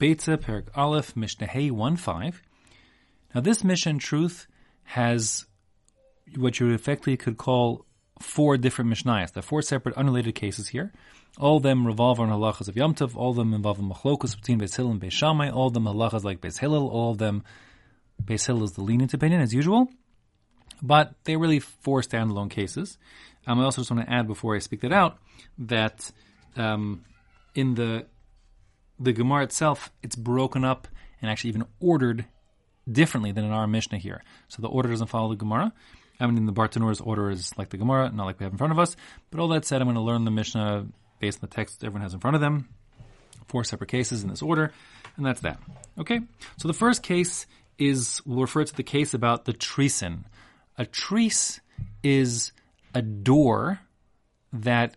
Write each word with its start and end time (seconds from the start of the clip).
Beitza 0.00 0.36
Perek 0.38 0.68
Aleph 0.76 1.16
Mishnah 1.16 1.72
1 1.72 1.96
5. 1.96 2.42
Now, 3.34 3.40
this 3.40 3.64
Mishnah 3.64 3.98
truth 3.98 4.46
has 4.84 5.46
what 6.36 6.60
you 6.60 6.70
effectively 6.70 7.16
could 7.16 7.36
call 7.36 7.84
four 8.20 8.56
different 8.56 8.90
Mishnayos. 8.90 9.32
There 9.32 9.40
are 9.40 9.42
four 9.42 9.62
separate 9.62 9.96
unrelated 9.96 10.34
cases 10.34 10.68
here. 10.68 10.92
All 11.38 11.58
of 11.58 11.62
them 11.62 11.86
revolve 11.86 12.20
on 12.20 12.28
halachas 12.28 12.68
of 12.68 12.76
Yom 12.76 12.94
Tov. 12.94 13.16
All 13.16 13.30
of 13.30 13.36
them 13.36 13.54
involve 13.54 13.78
machlokas 13.78 14.36
between 14.36 14.60
Beis 14.60 14.76
Hillel 14.76 14.92
and 14.92 15.00
Beis 15.00 15.12
Shammai. 15.12 15.50
All 15.50 15.68
of 15.68 15.74
them 15.74 15.84
halachas 15.84 16.24
like 16.24 16.40
Beis 16.40 16.58
Hillel. 16.58 16.88
All 16.88 17.12
of 17.12 17.18
them, 17.18 17.44
Beis 18.22 18.46
Hillel 18.46 18.64
is 18.64 18.72
the 18.72 18.82
lenient 18.82 19.14
opinion 19.14 19.40
as 19.40 19.52
usual. 19.52 19.88
But 20.80 21.14
they're 21.24 21.38
really 21.38 21.60
four 21.60 22.02
standalone 22.02 22.50
cases. 22.50 22.98
Um, 23.46 23.60
I 23.60 23.64
also 23.64 23.82
just 23.82 23.90
want 23.90 24.06
to 24.06 24.12
add 24.12 24.26
before 24.26 24.54
I 24.54 24.58
speak 24.58 24.80
that 24.82 24.92
out 24.92 25.18
that 25.58 26.10
um, 26.56 27.04
in 27.54 27.74
the 27.74 28.06
the 28.98 29.12
Gemara 29.12 29.44
itself, 29.44 29.90
it's 30.02 30.16
broken 30.16 30.64
up 30.64 30.88
and 31.20 31.30
actually 31.30 31.50
even 31.50 31.64
ordered 31.80 32.24
differently 32.90 33.32
than 33.32 33.44
in 33.44 33.52
our 33.52 33.66
Mishnah 33.66 33.98
here. 33.98 34.22
So 34.48 34.62
the 34.62 34.68
order 34.68 34.88
doesn't 34.88 35.08
follow 35.08 35.28
the 35.28 35.36
Gemara. 35.36 35.72
I 36.20 36.26
mean, 36.26 36.46
the 36.46 36.52
Bartanura's 36.52 37.00
order 37.00 37.30
is 37.30 37.56
like 37.56 37.68
the 37.68 37.76
Gemara, 37.76 38.10
not 38.10 38.24
like 38.24 38.40
we 38.40 38.44
have 38.44 38.52
in 38.52 38.58
front 38.58 38.72
of 38.72 38.78
us. 38.78 38.96
But 39.30 39.40
all 39.40 39.48
that 39.48 39.64
said, 39.64 39.80
I'm 39.80 39.86
going 39.86 39.94
to 39.94 40.00
learn 40.00 40.24
the 40.24 40.30
Mishnah 40.30 40.86
based 41.20 41.38
on 41.38 41.48
the 41.48 41.54
text 41.54 41.84
everyone 41.84 42.02
has 42.02 42.14
in 42.14 42.20
front 42.20 42.34
of 42.34 42.40
them. 42.40 42.68
Four 43.46 43.64
separate 43.64 43.88
cases 43.88 44.22
in 44.22 44.28
this 44.28 44.42
order, 44.42 44.72
and 45.16 45.24
that's 45.24 45.40
that. 45.40 45.58
Okay? 45.98 46.20
So 46.58 46.68
the 46.68 46.74
first 46.74 47.02
case 47.02 47.46
is, 47.78 48.20
we'll 48.26 48.40
refer 48.40 48.64
to 48.64 48.74
the 48.74 48.82
case 48.82 49.14
about 49.14 49.44
the 49.44 49.54
trisin. 49.54 50.24
A 50.76 50.84
trease 50.84 51.60
is 52.02 52.52
a 52.94 53.00
door 53.00 53.80
that 54.52 54.96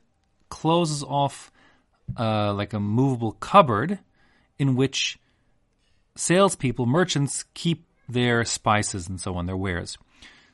closes 0.50 1.04
off 1.04 1.52
uh, 2.18 2.54
like 2.54 2.74
a 2.74 2.80
movable 2.80 3.34
cupboard 3.34 4.00
in 4.60 4.76
which 4.76 5.18
salespeople, 6.16 6.86
merchants 6.86 7.46
keep 7.54 7.86
their 8.08 8.44
spices 8.44 9.08
and 9.08 9.20
so 9.20 9.36
on, 9.36 9.46
their 9.46 9.58
wares. 9.58 9.98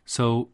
So 0.06 0.50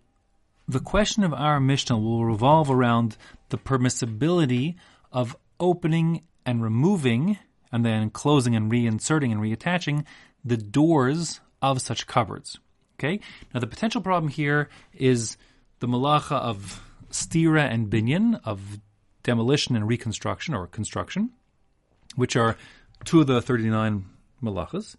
the 0.68 0.80
question 0.80 1.24
of 1.24 1.34
our 1.34 1.60
Mishnah 1.60 1.98
will 1.98 2.26
revolve 2.26 2.70
around 2.70 3.18
the 3.50 3.58
permissibility 3.58 4.76
of 5.12 5.36
opening 5.60 6.24
and 6.46 6.64
removing 6.64 7.38
and 7.72 7.86
then 7.86 8.10
closing 8.10 8.56
and 8.56 8.72
reinserting 8.72 9.32
and 9.32 9.42
reattaching 9.42 10.06
the 10.44 10.58
doors 10.58 11.42
of 11.62 11.82
such 11.82 12.08
cupboards. 12.08 12.60
Okay? 13.00 13.20
Now 13.54 13.60
the 13.60 13.68
potential 13.68 14.02
problem 14.02 14.30
here 14.30 14.70
is 14.94 15.38
the 15.80 15.88
malacha 15.88 16.38
of 16.38 16.82
stira 17.10 17.70
and 17.70 17.90
binyan, 17.90 18.40
of 18.44 18.80
demolition 19.24 19.76
and 19.76 19.88
reconstruction 19.88 20.54
or 20.54 20.68
construction, 20.68 21.32
which 22.16 22.36
are 22.36 22.58
two 23.06 23.22
of 23.22 23.28
the 23.28 23.42
39 23.42 24.06
malachas. 24.42 24.96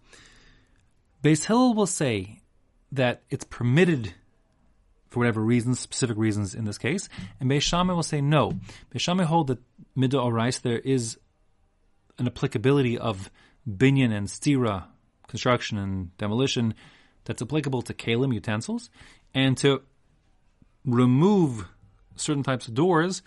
Beis 1.22 1.44
Hillel 1.44 1.74
will 1.74 1.86
say 1.86 2.40
that 2.92 3.22
it's 3.30 3.44
permitted 3.44 4.14
for 5.08 5.20
whatever 5.20 5.40
reasons, 5.40 5.78
specific 5.78 6.16
reasons 6.16 6.54
in 6.54 6.64
this 6.64 6.78
case, 6.78 7.08
and 7.38 7.48
Beis 7.48 7.62
Shammai 7.62 7.94
will 7.94 8.02
say 8.02 8.20
no. 8.20 8.58
Beis 8.92 9.00
Shammai 9.00 9.24
hold 9.24 9.46
that 9.46 9.58
midah 9.96 10.24
orais 10.24 10.60
there 10.60 10.78
is 10.78 11.18
an 12.18 12.26
applicability 12.26 12.98
of 12.98 13.30
binyan 13.68 14.12
and 14.12 14.26
stira, 14.26 14.84
construction 15.28 15.78
and 15.78 16.16
demolition, 16.18 16.74
that's 17.24 17.42
applicable 17.42 17.82
to 17.82 17.94
kalim 17.94 18.34
utensils, 18.34 18.90
and 19.34 19.56
to 19.58 19.82
remove 20.84 21.68
certain 22.16 22.42
types 22.42 22.68
of 22.68 22.74
doors 22.74 23.22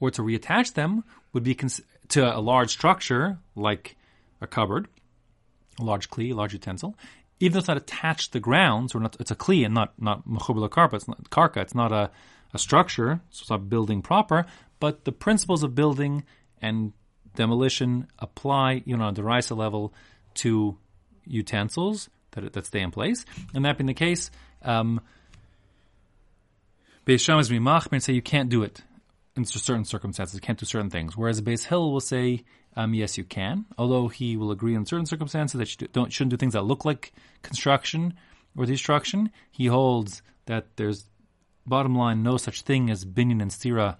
or 0.00 0.10
to 0.10 0.22
reattach 0.22 0.74
them 0.74 1.04
would 1.32 1.42
be 1.42 1.54
cons- 1.54 1.80
to 2.08 2.36
a 2.36 2.40
large 2.40 2.70
structure 2.70 3.38
like 3.54 3.96
a 4.40 4.46
cupboard, 4.46 4.88
a 5.78 5.84
large 5.84 6.10
kli, 6.10 6.32
a 6.32 6.34
large 6.34 6.52
utensil. 6.52 6.96
Even 7.40 7.54
though 7.54 7.58
it's 7.58 7.68
not 7.68 7.76
attached 7.76 8.26
to 8.26 8.32
the 8.34 8.40
ground, 8.40 8.92
or 8.94 9.00
not, 9.00 9.16
it's 9.20 9.30
a 9.30 9.36
kli 9.36 9.64
and 9.64 9.74
not 9.74 9.92
not 10.00 10.26
mechubala 10.28 10.68
karka. 10.68 10.94
It's 10.94 11.08
not 11.08 11.30
karka. 11.30 11.58
It's 11.58 11.74
not 11.74 11.92
a, 11.92 12.10
a 12.52 12.58
structure. 12.58 13.20
So 13.30 13.42
it's 13.42 13.50
not 13.50 13.68
building 13.68 14.02
proper. 14.02 14.46
But 14.80 15.04
the 15.04 15.12
principles 15.12 15.62
of 15.62 15.74
building 15.74 16.24
and 16.60 16.92
demolition 17.36 18.08
apply, 18.18 18.82
you 18.84 18.96
know, 18.96 19.04
on 19.04 19.14
the 19.14 19.22
Raisa 19.22 19.54
level 19.54 19.94
to 20.34 20.76
utensils 21.24 22.10
that 22.32 22.52
that 22.52 22.66
stay 22.66 22.80
in 22.80 22.90
place. 22.90 23.24
And 23.54 23.64
that 23.64 23.78
being 23.78 23.86
the 23.86 23.94
case, 23.94 24.30
um, 24.62 25.00
Beis 27.06 27.20
Shammai 27.20 27.40
is 27.40 27.50
mimach 27.50 27.88
and 27.92 28.02
say 28.02 28.12
you 28.12 28.22
can't 28.22 28.48
do 28.48 28.62
it 28.62 28.82
in 29.38 29.44
certain 29.44 29.84
circumstances. 29.84 30.40
Can't 30.40 30.58
do 30.58 30.66
certain 30.66 30.90
things. 30.90 31.16
Whereas 31.16 31.40
Beis 31.40 31.64
Hill 31.64 31.90
will 31.90 32.00
say, 32.00 32.44
um, 32.76 32.94
yes, 32.94 33.16
you 33.16 33.24
can. 33.24 33.64
Although 33.78 34.08
he 34.08 34.36
will 34.36 34.50
agree 34.50 34.74
in 34.74 34.84
certain 34.84 35.06
circumstances 35.06 35.58
that 35.58 35.80
you 35.80 35.88
don't 35.92 36.12
shouldn't 36.12 36.30
do 36.30 36.36
things 36.36 36.52
that 36.52 36.62
look 36.62 36.84
like 36.84 37.12
construction 37.42 38.14
or 38.56 38.66
destruction. 38.66 39.30
He 39.50 39.66
holds 39.66 40.22
that 40.46 40.76
there's 40.76 41.08
bottom 41.66 41.94
line 41.94 42.22
no 42.22 42.36
such 42.36 42.62
thing 42.62 42.90
as 42.90 43.04
binyan 43.04 43.42
and 43.42 43.50
stira 43.50 43.96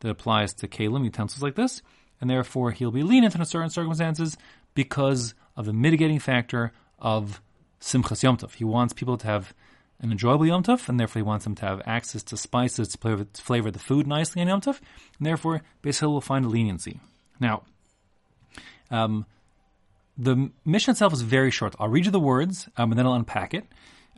that 0.00 0.10
applies 0.10 0.54
to 0.54 0.68
kalim 0.68 1.04
utensils 1.04 1.42
like 1.42 1.54
this, 1.54 1.82
and 2.20 2.28
therefore 2.28 2.70
he'll 2.70 2.90
be 2.90 3.02
lenient 3.02 3.34
in 3.34 3.44
certain 3.44 3.70
circumstances 3.70 4.36
because 4.74 5.34
of 5.56 5.66
the 5.66 5.72
mitigating 5.72 6.18
factor 6.18 6.72
of 6.98 7.40
simchas 7.80 8.22
yom 8.22 8.36
tov. 8.36 8.54
He 8.54 8.64
wants 8.64 8.92
people 8.92 9.16
to 9.18 9.26
have 9.26 9.54
an 10.02 10.10
enjoyable 10.10 10.46
Yom 10.46 10.64
Tov, 10.64 10.88
and 10.88 10.98
therefore 10.98 11.20
he 11.20 11.24
wants 11.24 11.44
them 11.44 11.54
to 11.54 11.66
have 11.66 11.80
access 11.86 12.22
to 12.24 12.36
spices 12.36 12.88
to 12.88 12.98
flavor, 12.98 13.24
to 13.24 13.42
flavor 13.42 13.70
the 13.70 13.78
food 13.78 14.06
nicely 14.06 14.42
on 14.42 14.48
Yom 14.48 14.60
Tov, 14.60 14.80
and 15.18 15.26
therefore 15.26 15.62
Beis 15.82 16.02
will 16.02 16.20
find 16.20 16.44
a 16.44 16.48
leniency. 16.48 17.00
Now, 17.38 17.62
um, 18.90 19.24
the 20.18 20.50
Mishnah 20.64 20.92
itself 20.92 21.12
is 21.12 21.22
very 21.22 21.50
short. 21.50 21.74
I'll 21.78 21.88
read 21.88 22.04
you 22.04 22.10
the 22.10 22.20
words, 22.20 22.68
um, 22.76 22.90
and 22.90 22.98
then 22.98 23.06
I'll 23.06 23.14
unpack 23.14 23.54
it. 23.54 23.64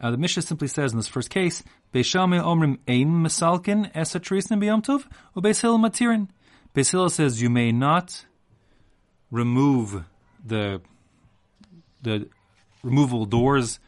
Uh, 0.00 0.10
the 0.10 0.16
Mishnah 0.16 0.42
simply 0.42 0.68
says 0.68 0.92
in 0.92 0.98
this 0.98 1.06
first 1.06 1.30
case, 1.30 1.62
Beis 1.92 2.06
Shammai 2.06 2.38
omrim 2.38 2.78
ein 2.88 3.22
misalkin 3.22 3.90
esa 3.94 4.18
trisnim 4.18 4.60
b'Yom 4.60 4.82
Tov, 4.82 5.04
or 5.36 5.42
Hillel 5.42 5.78
matirin. 5.78 6.28
Beis 6.74 6.90
Hillel 6.90 7.10
says 7.10 7.40
you 7.40 7.50
may 7.50 7.70
not 7.70 8.24
remove 9.30 10.04
the 10.44 10.80
the 12.02 12.28
removable 12.82 13.24
doors 13.24 13.78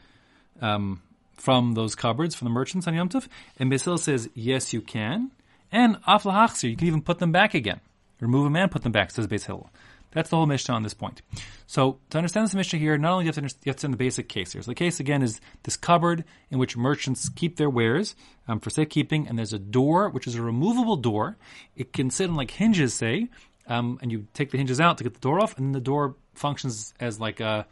um, 0.60 1.02
from 1.46 1.74
those 1.74 1.94
cupboards 1.94 2.34
from 2.34 2.46
the 2.46 2.50
merchants 2.50 2.88
on 2.88 2.94
Yom 2.94 3.08
Tov? 3.08 3.28
And 3.56 3.70
Basil 3.70 3.98
says, 3.98 4.28
yes, 4.34 4.72
you 4.72 4.80
can. 4.80 5.30
And 5.70 5.94
aflahachsir, 6.02 6.68
you 6.70 6.76
can 6.76 6.88
even 6.88 7.02
put 7.02 7.20
them 7.20 7.30
back 7.30 7.54
again. 7.54 7.78
Remove 8.18 8.46
them 8.46 8.56
and 8.56 8.68
put 8.68 8.82
them 8.82 8.90
back, 8.90 9.12
says 9.12 9.28
Basil. 9.28 9.70
That's 10.10 10.28
the 10.28 10.34
whole 10.34 10.46
Mishnah 10.46 10.74
on 10.74 10.82
this 10.82 10.92
point. 10.92 11.22
So 11.68 12.00
to 12.10 12.18
understand 12.18 12.48
this 12.48 12.54
Mishnah 12.56 12.80
here, 12.80 12.98
not 12.98 13.12
only 13.12 13.22
do 13.22 13.26
you 13.26 13.28
have 13.28 13.52
to, 13.62 13.66
understand, 13.66 13.94
the 13.94 13.96
basic 13.96 14.28
case 14.28 14.54
here. 14.54 14.62
So 14.62 14.72
the 14.72 14.74
case 14.74 14.98
again 14.98 15.22
is 15.22 15.40
this 15.62 15.76
cupboard 15.76 16.24
in 16.50 16.58
which 16.58 16.76
merchants 16.76 17.28
keep 17.28 17.58
their 17.58 17.70
wares 17.70 18.16
um, 18.48 18.58
for 18.58 18.70
safekeeping, 18.70 19.28
and 19.28 19.38
there's 19.38 19.52
a 19.52 19.60
door 19.60 20.08
which 20.08 20.26
is 20.26 20.34
a 20.34 20.42
removable 20.42 20.96
door. 20.96 21.36
It 21.76 21.92
can 21.92 22.10
sit 22.10 22.28
on 22.28 22.34
like 22.34 22.50
hinges, 22.50 22.92
say, 22.92 23.28
um, 23.68 24.00
and 24.02 24.10
you 24.10 24.26
take 24.34 24.50
the 24.50 24.58
hinges 24.58 24.80
out 24.80 24.98
to 24.98 25.04
get 25.04 25.14
the 25.14 25.20
door 25.20 25.38
off, 25.40 25.56
and 25.58 25.72
the 25.72 25.80
door 25.80 26.16
functions 26.34 26.92
as 26.98 27.20
like 27.20 27.38
a 27.38 27.68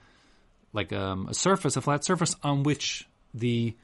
like 0.72 0.92
um, 0.92 1.26
a 1.28 1.34
surface, 1.34 1.76
a 1.76 1.80
flat 1.80 2.04
surface 2.04 2.36
on 2.44 2.62
which 2.62 3.08
the 3.34 3.76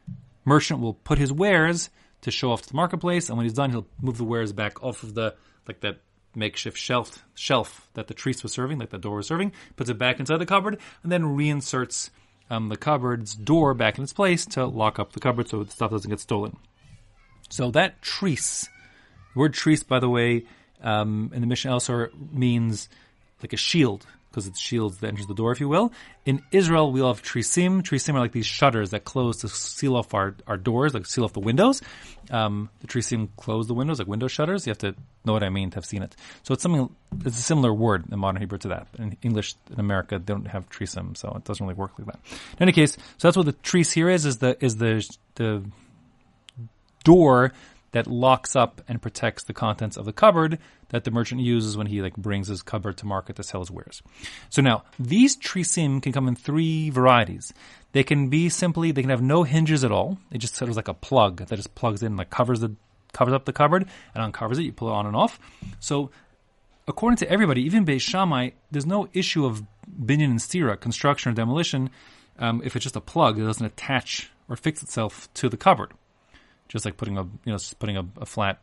merchant 0.44 0.80
will 0.80 0.94
put 0.94 1.18
his 1.18 1.32
wares 1.32 1.90
to 2.22 2.30
show 2.30 2.52
off 2.52 2.62
to 2.62 2.68
the 2.68 2.76
marketplace, 2.76 3.28
and 3.28 3.36
when 3.36 3.44
he's 3.44 3.54
done, 3.54 3.70
he'll 3.70 3.86
move 4.00 4.18
the 4.18 4.24
wares 4.24 4.52
back 4.52 4.82
off 4.82 5.02
of 5.02 5.14
the 5.14 5.34
like 5.66 5.80
that 5.80 5.98
makeshift 6.34 6.78
shelf 6.78 7.24
shelf 7.34 7.88
that 7.94 8.06
the 8.06 8.14
trees 8.14 8.42
was 8.42 8.52
serving, 8.52 8.78
like 8.78 8.90
the 8.90 8.98
door 8.98 9.16
was 9.16 9.26
serving, 9.26 9.52
puts 9.76 9.90
it 9.90 9.98
back 9.98 10.20
inside 10.20 10.38
the 10.38 10.46
cupboard, 10.46 10.78
and 11.02 11.10
then 11.10 11.36
reinserts 11.36 12.10
um, 12.50 12.68
the 12.68 12.76
cupboard's 12.76 13.34
door 13.34 13.74
back 13.74 13.98
in 13.98 14.04
its 14.04 14.12
place 14.12 14.44
to 14.46 14.66
lock 14.66 14.98
up 14.98 15.12
the 15.12 15.20
cupboard 15.20 15.48
so 15.48 15.62
the 15.62 15.70
stuff 15.70 15.90
doesn't 15.90 16.10
get 16.10 16.20
stolen. 16.20 16.56
So 17.48 17.70
that 17.72 18.00
trees, 18.02 18.68
the 19.34 19.40
word 19.40 19.54
trees, 19.54 19.82
by 19.82 19.98
the 19.98 20.08
way, 20.08 20.44
um, 20.82 21.30
in 21.34 21.40
the 21.40 21.46
Mishnah 21.46 21.72
also 21.72 22.08
means 22.32 22.88
like 23.42 23.52
a 23.52 23.56
shield 23.56 24.06
because 24.30 24.46
it's 24.46 24.60
shields 24.60 24.98
that 24.98 25.08
enters 25.08 25.26
the 25.26 25.34
door, 25.34 25.50
if 25.50 25.60
you 25.60 25.68
will. 25.68 25.92
In 26.24 26.42
Israel, 26.52 26.92
we 26.92 27.00
have 27.00 27.22
trisim. 27.22 27.82
Trisim 27.82 28.14
are 28.14 28.20
like 28.20 28.32
these 28.32 28.46
shutters 28.46 28.90
that 28.90 29.04
close 29.04 29.38
to 29.38 29.48
seal 29.48 29.96
off 29.96 30.14
our, 30.14 30.36
our 30.46 30.56
doors, 30.56 30.94
like 30.94 31.06
seal 31.06 31.24
off 31.24 31.32
the 31.32 31.40
windows. 31.40 31.82
Um, 32.30 32.70
the 32.80 32.86
trisim 32.86 33.28
close 33.36 33.66
the 33.66 33.74
windows, 33.74 33.98
like 33.98 34.06
window 34.06 34.28
shutters. 34.28 34.66
You 34.66 34.70
have 34.70 34.78
to 34.78 34.94
know 35.24 35.32
what 35.32 35.42
I 35.42 35.50
mean 35.50 35.70
to 35.70 35.76
have 35.76 35.84
seen 35.84 36.02
it. 36.02 36.14
So 36.44 36.54
it's 36.54 36.62
something, 36.62 36.94
it's 37.24 37.38
a 37.38 37.42
similar 37.42 37.74
word 37.74 38.04
in 38.10 38.18
modern 38.20 38.40
Hebrew 38.40 38.58
to 38.58 38.68
that. 38.68 38.86
In 38.98 39.16
English, 39.22 39.56
in 39.72 39.80
America, 39.80 40.18
they 40.18 40.32
don't 40.32 40.46
have 40.46 40.68
trisim, 40.70 41.16
so 41.16 41.32
it 41.36 41.44
doesn't 41.44 41.64
really 41.64 41.76
work 41.76 41.92
like 41.98 42.06
that. 42.06 42.20
In 42.58 42.62
any 42.62 42.72
case, 42.72 42.96
so 43.18 43.28
that's 43.28 43.36
what 43.36 43.46
the 43.46 43.52
tris 43.52 43.90
here 43.90 44.08
is, 44.08 44.26
is 44.26 44.38
the, 44.38 44.56
is 44.64 44.76
the, 44.76 45.08
the 45.34 45.64
door 47.02 47.52
that 47.92 48.06
locks 48.06 48.54
up 48.54 48.80
and 48.88 49.02
protects 49.02 49.44
the 49.44 49.52
contents 49.52 49.96
of 49.96 50.04
the 50.04 50.12
cupboard 50.12 50.58
that 50.90 51.04
the 51.04 51.10
merchant 51.10 51.40
uses 51.40 51.76
when 51.76 51.86
he 51.86 52.02
like 52.02 52.16
brings 52.16 52.48
his 52.48 52.62
cupboard 52.62 52.96
to 52.98 53.06
market 53.06 53.36
to 53.36 53.42
sell 53.42 53.60
his 53.60 53.70
wares. 53.70 54.02
So 54.48 54.62
now 54.62 54.84
these 54.98 55.36
trisim 55.36 56.02
can 56.02 56.12
come 56.12 56.28
in 56.28 56.36
three 56.36 56.90
varieties. 56.90 57.52
They 57.92 58.04
can 58.04 58.28
be 58.28 58.48
simply 58.48 58.92
they 58.92 59.02
can 59.02 59.10
have 59.10 59.22
no 59.22 59.42
hinges 59.42 59.84
at 59.84 59.92
all. 59.92 60.18
It 60.30 60.38
just 60.38 60.54
sort 60.54 60.70
of 60.70 60.76
like 60.76 60.88
a 60.88 60.94
plug 60.94 61.46
that 61.46 61.56
just 61.56 61.74
plugs 61.74 62.02
in, 62.02 62.16
like 62.16 62.30
covers 62.30 62.60
the 62.60 62.74
covers 63.12 63.34
up 63.34 63.44
the 63.44 63.52
cupboard 63.52 63.86
and 64.14 64.22
uncovers 64.22 64.58
it. 64.58 64.62
You 64.62 64.72
pull 64.72 64.88
it 64.88 64.92
on 64.92 65.06
and 65.06 65.16
off. 65.16 65.40
So 65.80 66.10
according 66.86 67.16
to 67.18 67.30
everybody, 67.30 67.62
even 67.62 67.84
Beis 67.84 68.02
Shammai, 68.02 68.50
there's 68.70 68.86
no 68.86 69.08
issue 69.12 69.44
of 69.46 69.64
binyan 70.00 70.30
and 70.30 70.38
stira, 70.38 70.78
construction 70.78 71.32
or 71.32 71.34
demolition, 71.34 71.90
um, 72.38 72.62
if 72.64 72.74
it's 72.74 72.84
just 72.84 72.96
a 72.96 73.00
plug, 73.00 73.38
it 73.38 73.42
doesn't 73.42 73.64
attach 73.64 74.30
or 74.48 74.56
fix 74.56 74.82
itself 74.82 75.32
to 75.34 75.48
the 75.48 75.56
cupboard. 75.56 75.92
Just 76.70 76.84
like 76.84 76.96
putting 76.96 77.18
a 77.18 77.24
you 77.44 77.52
know 77.52 77.58
putting 77.78 77.96
a, 77.96 78.06
a 78.20 78.26
flat 78.26 78.60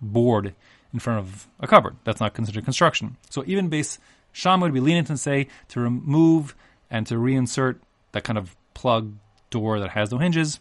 board 0.00 0.54
in 0.92 0.98
front 0.98 1.20
of 1.20 1.46
a 1.60 1.66
cupboard. 1.66 1.96
That's 2.04 2.20
not 2.20 2.34
considered 2.34 2.64
construction. 2.64 3.16
So 3.30 3.44
even 3.46 3.68
base 3.68 3.98
Sham 4.32 4.60
would 4.60 4.72
be 4.72 4.80
lenient 4.80 5.10
and 5.10 5.20
say 5.20 5.48
to 5.68 5.80
remove 5.80 6.56
and 6.90 7.06
to 7.06 7.14
reinsert 7.14 7.76
that 8.12 8.24
kind 8.24 8.38
of 8.38 8.56
plug 8.74 9.12
door 9.50 9.78
that 9.80 9.90
has 9.90 10.10
no 10.10 10.18
hinges, 10.18 10.58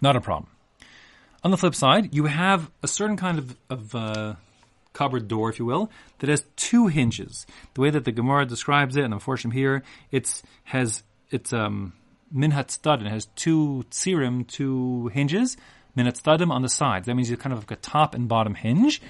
not 0.00 0.16
a 0.16 0.20
problem. 0.20 0.50
On 1.44 1.50
the 1.50 1.56
flip 1.56 1.74
side, 1.74 2.14
you 2.14 2.26
have 2.26 2.70
a 2.82 2.88
certain 2.88 3.16
kind 3.16 3.38
of, 3.38 3.56
of 3.68 3.94
uh, 3.94 4.34
cupboard 4.92 5.26
door, 5.26 5.48
if 5.48 5.58
you 5.58 5.64
will, 5.64 5.90
that 6.18 6.28
has 6.28 6.44
two 6.56 6.86
hinges. 6.86 7.46
The 7.74 7.80
way 7.80 7.90
that 7.90 8.04
the 8.04 8.12
Gemara 8.12 8.46
describes 8.46 8.96
it, 8.96 9.04
and 9.04 9.14
unfortunately 9.14 9.60
here, 9.60 9.82
it's 10.10 10.42
has 10.64 11.02
it's 11.30 11.52
um 11.52 11.94
minhat 12.34 12.70
stud 12.70 13.02
has 13.02 13.26
two 13.36 13.84
tzirim, 13.90 14.46
two 14.46 15.08
hinges, 15.08 15.56
minhat 15.96 16.20
studim 16.20 16.50
on 16.50 16.62
the 16.62 16.68
sides. 16.68 17.06
That 17.06 17.14
means 17.14 17.30
you 17.30 17.36
kind 17.36 17.52
of 17.52 17.60
like 17.60 17.70
a 17.70 17.76
top 17.76 18.14
and 18.14 18.28
bottom 18.28 18.54
hinge. 18.54 19.00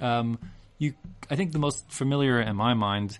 Um, 0.00 0.38
you, 0.78 0.94
I 1.30 1.36
think 1.36 1.52
the 1.52 1.58
most 1.58 1.90
familiar 1.90 2.40
in 2.40 2.56
my 2.56 2.74
mind 2.74 3.18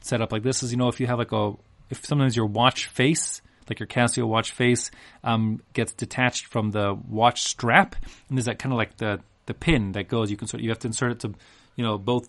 setup 0.00 0.32
like 0.32 0.42
this 0.42 0.62
is 0.62 0.70
you 0.70 0.76
know 0.76 0.88
if 0.88 1.00
you 1.00 1.06
have 1.06 1.18
like 1.18 1.32
a 1.32 1.52
if 1.88 2.04
sometimes 2.04 2.36
your 2.36 2.46
watch 2.46 2.86
face 2.86 3.40
like 3.68 3.80
your 3.80 3.86
Casio 3.86 4.26
watch 4.26 4.52
face 4.52 4.90
um, 5.22 5.62
gets 5.72 5.92
detached 5.92 6.46
from 6.46 6.70
the 6.70 6.94
watch 7.08 7.42
strap, 7.42 7.96
and 8.28 8.36
there's 8.36 8.46
that 8.46 8.58
kind 8.58 8.72
of 8.72 8.78
like 8.78 8.96
the 8.98 9.20
the 9.46 9.54
pin 9.54 9.92
that 9.92 10.08
goes. 10.08 10.30
You 10.30 10.36
can 10.36 10.48
sort 10.48 10.62
you 10.62 10.70
have 10.70 10.78
to 10.80 10.88
insert 10.88 11.12
it 11.12 11.20
to 11.20 11.34
you 11.76 11.84
know 11.84 11.98
both 11.98 12.28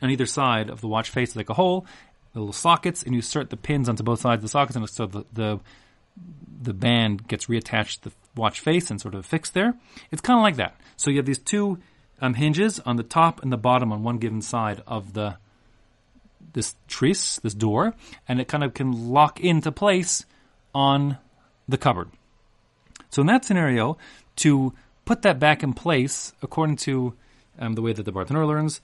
on 0.00 0.10
either 0.10 0.26
side 0.26 0.70
of 0.70 0.80
the 0.80 0.88
watch 0.88 1.10
face 1.10 1.36
like 1.36 1.50
a 1.50 1.54
hole, 1.54 1.86
little 2.34 2.52
sockets, 2.52 3.02
and 3.02 3.12
you 3.12 3.18
insert 3.18 3.50
the 3.50 3.56
pins 3.56 3.88
onto 3.88 4.02
both 4.02 4.20
sides 4.20 4.38
of 4.38 4.42
the 4.42 4.48
sockets, 4.48 4.76
and 4.76 4.88
so 4.88 5.06
the 5.06 5.24
the, 5.32 5.60
the 6.62 6.74
band 6.74 7.26
gets 7.28 7.46
reattached 7.46 8.00
to 8.00 8.10
the 8.10 8.14
watch 8.36 8.60
face 8.60 8.90
and 8.90 9.00
sort 9.00 9.14
of 9.14 9.26
fixed 9.26 9.54
there. 9.54 9.74
It's 10.10 10.22
kind 10.22 10.38
of 10.38 10.42
like 10.42 10.56
that. 10.56 10.76
So 10.96 11.10
you 11.10 11.16
have 11.18 11.26
these 11.26 11.38
two 11.38 11.78
um, 12.20 12.34
hinges 12.34 12.80
on 12.80 12.96
the 12.96 13.02
top 13.02 13.42
and 13.42 13.52
the 13.52 13.56
bottom 13.56 13.92
on 13.92 14.02
one 14.02 14.18
given 14.18 14.42
side 14.42 14.82
of 14.86 15.12
the 15.12 15.36
this 16.54 16.74
trice, 16.86 17.38
this 17.40 17.54
door, 17.54 17.94
and 18.28 18.40
it 18.40 18.46
kind 18.46 18.62
of 18.62 18.74
can 18.74 19.10
lock 19.10 19.40
into 19.40 19.72
place 19.72 20.26
on 20.74 21.16
the 21.66 21.78
cupboard. 21.78 22.10
So 23.10 23.22
in 23.22 23.26
that 23.28 23.44
scenario, 23.44 23.96
to 24.36 24.72
put 25.04 25.22
that 25.22 25.38
back 25.38 25.62
in 25.62 25.72
place, 25.72 26.32
according 26.42 26.76
to 26.76 27.14
um, 27.58 27.74
the 27.74 27.82
way 27.82 27.92
that 27.92 28.02
the 28.02 28.12
Bartanura 28.12 28.46
learns, 28.46 28.80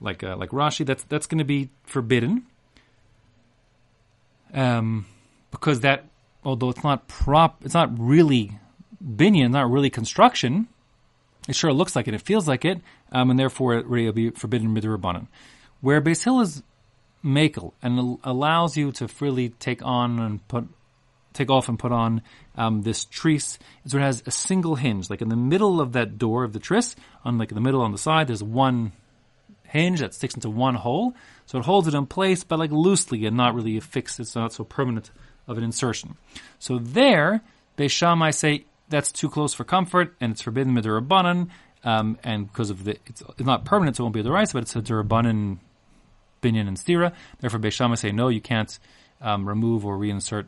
like 0.00 0.22
uh, 0.22 0.36
like 0.36 0.50
Rashi, 0.50 0.86
that's 0.86 1.02
that's 1.04 1.26
going 1.26 1.38
to 1.38 1.44
be 1.44 1.70
forbidden, 1.84 2.46
um, 4.54 5.06
because 5.50 5.80
that 5.80 6.04
although 6.44 6.70
it's 6.70 6.84
not 6.84 7.08
prop, 7.08 7.64
it's 7.64 7.74
not 7.74 7.90
really 7.98 8.58
binyan, 9.04 9.50
not 9.50 9.70
really 9.70 9.90
construction. 9.90 10.68
It 11.48 11.56
sure 11.56 11.72
looks 11.72 11.96
like 11.96 12.08
it, 12.08 12.14
it 12.14 12.22
feels 12.22 12.46
like 12.46 12.64
it, 12.64 12.80
um, 13.12 13.30
and 13.30 13.38
therefore 13.38 13.74
it 13.74 13.86
really 13.86 14.06
will 14.06 14.12
be 14.12 14.30
forbidden 14.30 14.74
midrabanan. 14.74 15.28
Where 15.80 16.00
Beis 16.00 16.24
Hill 16.24 16.40
is 16.40 16.62
makel 17.24 17.72
and 17.82 18.18
allows 18.22 18.76
you 18.76 18.92
to 18.92 19.08
freely 19.08 19.50
take 19.50 19.84
on 19.84 20.18
and 20.18 20.46
put 20.48 20.68
take 21.32 21.50
off 21.50 21.68
and 21.68 21.78
put 21.78 21.92
on 21.92 22.22
um, 22.56 22.82
this 22.82 23.04
treece 23.04 23.58
is 23.84 23.94
where 23.94 24.02
it 24.02 24.06
has 24.06 24.22
a 24.26 24.30
single 24.30 24.74
hinge. 24.74 25.08
Like 25.08 25.22
in 25.22 25.28
the 25.28 25.36
middle 25.36 25.80
of 25.80 25.92
that 25.92 26.18
door 26.18 26.42
of 26.44 26.52
the 26.52 26.58
treece, 26.58 26.96
on 27.24 27.38
like 27.38 27.50
in 27.50 27.54
the 27.54 27.60
middle 27.60 27.82
on 27.82 27.92
the 27.92 27.98
side, 27.98 28.26
there's 28.26 28.42
one 28.42 28.92
hinge 29.62 30.00
that 30.00 30.14
sticks 30.14 30.34
into 30.34 30.50
one 30.50 30.74
hole. 30.74 31.14
So 31.46 31.58
it 31.58 31.64
holds 31.64 31.86
it 31.86 31.94
in 31.94 32.06
place, 32.06 32.44
but 32.44 32.58
like 32.58 32.72
loosely 32.72 33.24
and 33.26 33.36
not 33.36 33.54
really 33.54 33.78
fixed. 33.80 34.18
It's 34.18 34.34
not 34.34 34.52
so 34.52 34.64
permanent 34.64 35.10
of 35.48 35.58
an 35.58 35.64
insertion. 35.64 36.16
So 36.58 36.78
there, 36.78 37.42
Beis 37.76 37.90
Shammai 37.90 38.30
say 38.30 38.66
that's 38.88 39.10
too 39.10 39.28
close 39.28 39.54
for 39.54 39.64
comfort 39.64 40.14
and 40.20 40.32
it's 40.32 40.42
forbidden 40.42 40.74
midrabanan. 40.74 41.48
Um, 41.84 42.18
and 42.24 42.46
because 42.46 42.70
of 42.70 42.84
the, 42.84 42.98
it's, 43.06 43.22
it's, 43.22 43.40
not 43.40 43.64
permanent, 43.64 43.96
so 43.96 44.02
it 44.02 44.04
won't 44.04 44.14
be 44.14 44.22
the 44.22 44.32
rice, 44.32 44.52
but 44.52 44.62
it's 44.62 44.74
a 44.76 44.82
durabanan 44.82 45.58
binyan 46.42 46.68
and 46.68 46.76
stira. 46.76 47.12
Therefore, 47.40 47.60
Beis 47.60 47.72
Shammai 47.72 47.94
say 47.94 48.10
no, 48.10 48.28
you 48.28 48.40
can't 48.40 48.78
um, 49.20 49.48
remove 49.48 49.84
or 49.84 49.96
reinsert 49.96 50.46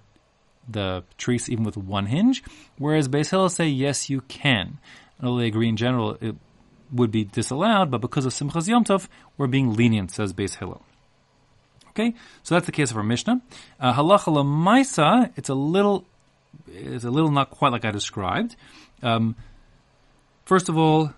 the 0.68 1.04
treece 1.18 1.48
even 1.48 1.64
with 1.64 1.76
one 1.76 2.06
hinge, 2.06 2.42
whereas 2.78 3.08
Beis 3.08 3.30
Hillel 3.30 3.48
say 3.48 3.66
yes, 3.66 4.10
you 4.10 4.20
can. 4.22 4.78
Although 5.22 5.38
they 5.38 5.46
agree 5.46 5.68
in 5.68 5.76
general 5.76 6.16
it 6.20 6.36
would 6.92 7.10
be 7.10 7.24
disallowed, 7.24 7.90
but 7.90 8.00
because 8.00 8.26
of 8.26 8.32
Simchas 8.32 8.68
Yom 8.68 8.84
Tov, 8.84 9.08
we're 9.36 9.46
being 9.46 9.74
lenient, 9.74 10.10
says 10.10 10.32
Beis 10.32 10.56
Hillel. 10.56 10.82
Okay, 11.90 12.14
so 12.42 12.54
that's 12.54 12.66
the 12.66 12.72
case 12.72 12.90
of 12.90 12.96
our 12.96 13.02
Mishnah. 13.02 13.42
Uh, 13.78 13.92
halacha 13.92 14.32
lemaisa, 14.32 15.32
it's 15.36 15.48
a 15.48 15.54
little, 15.54 16.06
it's 16.68 17.04
a 17.04 17.10
little 17.10 17.30
not 17.30 17.50
quite 17.50 17.72
like 17.72 17.84
I 17.84 17.90
described. 17.90 18.56
Um, 19.02 19.34
first 20.44 20.68
of 20.68 20.78
all, 20.78 21.12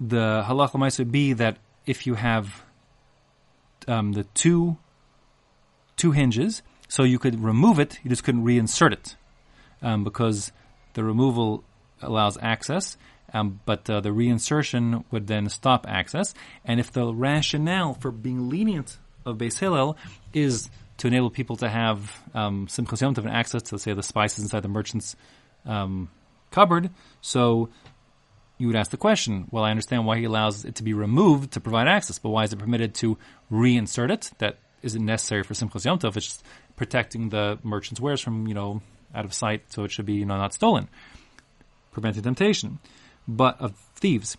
the 0.00 0.42
halacha 0.46 0.72
lemaisa 0.72 0.98
would 1.00 1.12
be 1.12 1.32
that 1.34 1.58
if 1.86 2.06
you 2.06 2.14
have 2.14 2.64
um, 3.86 4.12
the 4.12 4.24
two 4.34 4.76
two 5.96 6.12
hinges, 6.12 6.62
so 6.88 7.04
you 7.04 7.18
could 7.18 7.42
remove 7.42 7.78
it, 7.78 7.98
you 8.02 8.10
just 8.10 8.22
couldn't 8.22 8.44
reinsert 8.44 8.92
it 8.92 9.16
um, 9.82 10.04
because 10.04 10.52
the 10.94 11.02
removal 11.02 11.64
allows 12.02 12.36
access, 12.42 12.96
um, 13.32 13.60
but 13.64 13.88
uh, 13.88 14.00
the 14.00 14.10
reinsertion 14.10 15.04
would 15.10 15.26
then 15.26 15.48
stop 15.48 15.86
access. 15.88 16.34
And 16.64 16.78
if 16.80 16.92
the 16.92 17.14
rationale 17.14 17.94
for 17.94 18.10
being 18.10 18.48
lenient 18.48 18.98
of 19.26 19.36
Beis 19.38 19.58
Hillel 19.58 19.96
is 20.32 20.70
to 20.98 21.08
enable 21.08 21.30
people 21.30 21.56
to 21.56 21.68
have 21.68 22.18
um, 22.34 22.66
Simchas 22.68 23.02
Yom 23.02 23.14
Tov 23.14 23.24
and 23.24 23.30
access 23.30 23.62
to, 23.64 23.78
say, 23.78 23.92
the 23.92 24.02
spices 24.02 24.42
inside 24.42 24.60
the 24.60 24.68
merchant's 24.68 25.14
um, 25.66 26.08
cupboard, 26.50 26.90
so 27.20 27.68
you 28.58 28.66
would 28.66 28.76
ask 28.76 28.90
the 28.90 28.96
question, 28.96 29.48
well, 29.50 29.64
I 29.64 29.70
understand 29.70 30.06
why 30.06 30.18
he 30.18 30.24
allows 30.24 30.64
it 30.64 30.76
to 30.76 30.82
be 30.82 30.94
removed 30.94 31.52
to 31.52 31.60
provide 31.60 31.88
access, 31.88 32.18
but 32.18 32.30
why 32.30 32.44
is 32.44 32.52
it 32.52 32.58
permitted 32.58 32.94
to 32.94 33.18
reinsert 33.52 34.10
it? 34.10 34.30
That 34.38 34.58
isn't 34.82 35.04
necessary 35.04 35.42
for 35.42 35.52
Simchas 35.54 35.84
Yom 35.84 35.98
Tov. 35.98 36.16
It's 36.16 36.26
just 36.26 36.44
protecting 36.76 37.28
the 37.28 37.58
merchant's 37.62 38.00
wares 38.00 38.20
from, 38.20 38.46
you 38.46 38.54
know, 38.54 38.80
out 39.14 39.24
of 39.24 39.34
sight, 39.34 39.70
so 39.72 39.84
it 39.84 39.90
should 39.90 40.06
be, 40.06 40.14
you 40.14 40.24
know, 40.24 40.36
not 40.36 40.54
stolen. 40.54 40.88
Preventing 41.92 42.22
temptation. 42.22 42.78
But 43.28 43.60
of 43.60 43.74
thieves. 43.96 44.36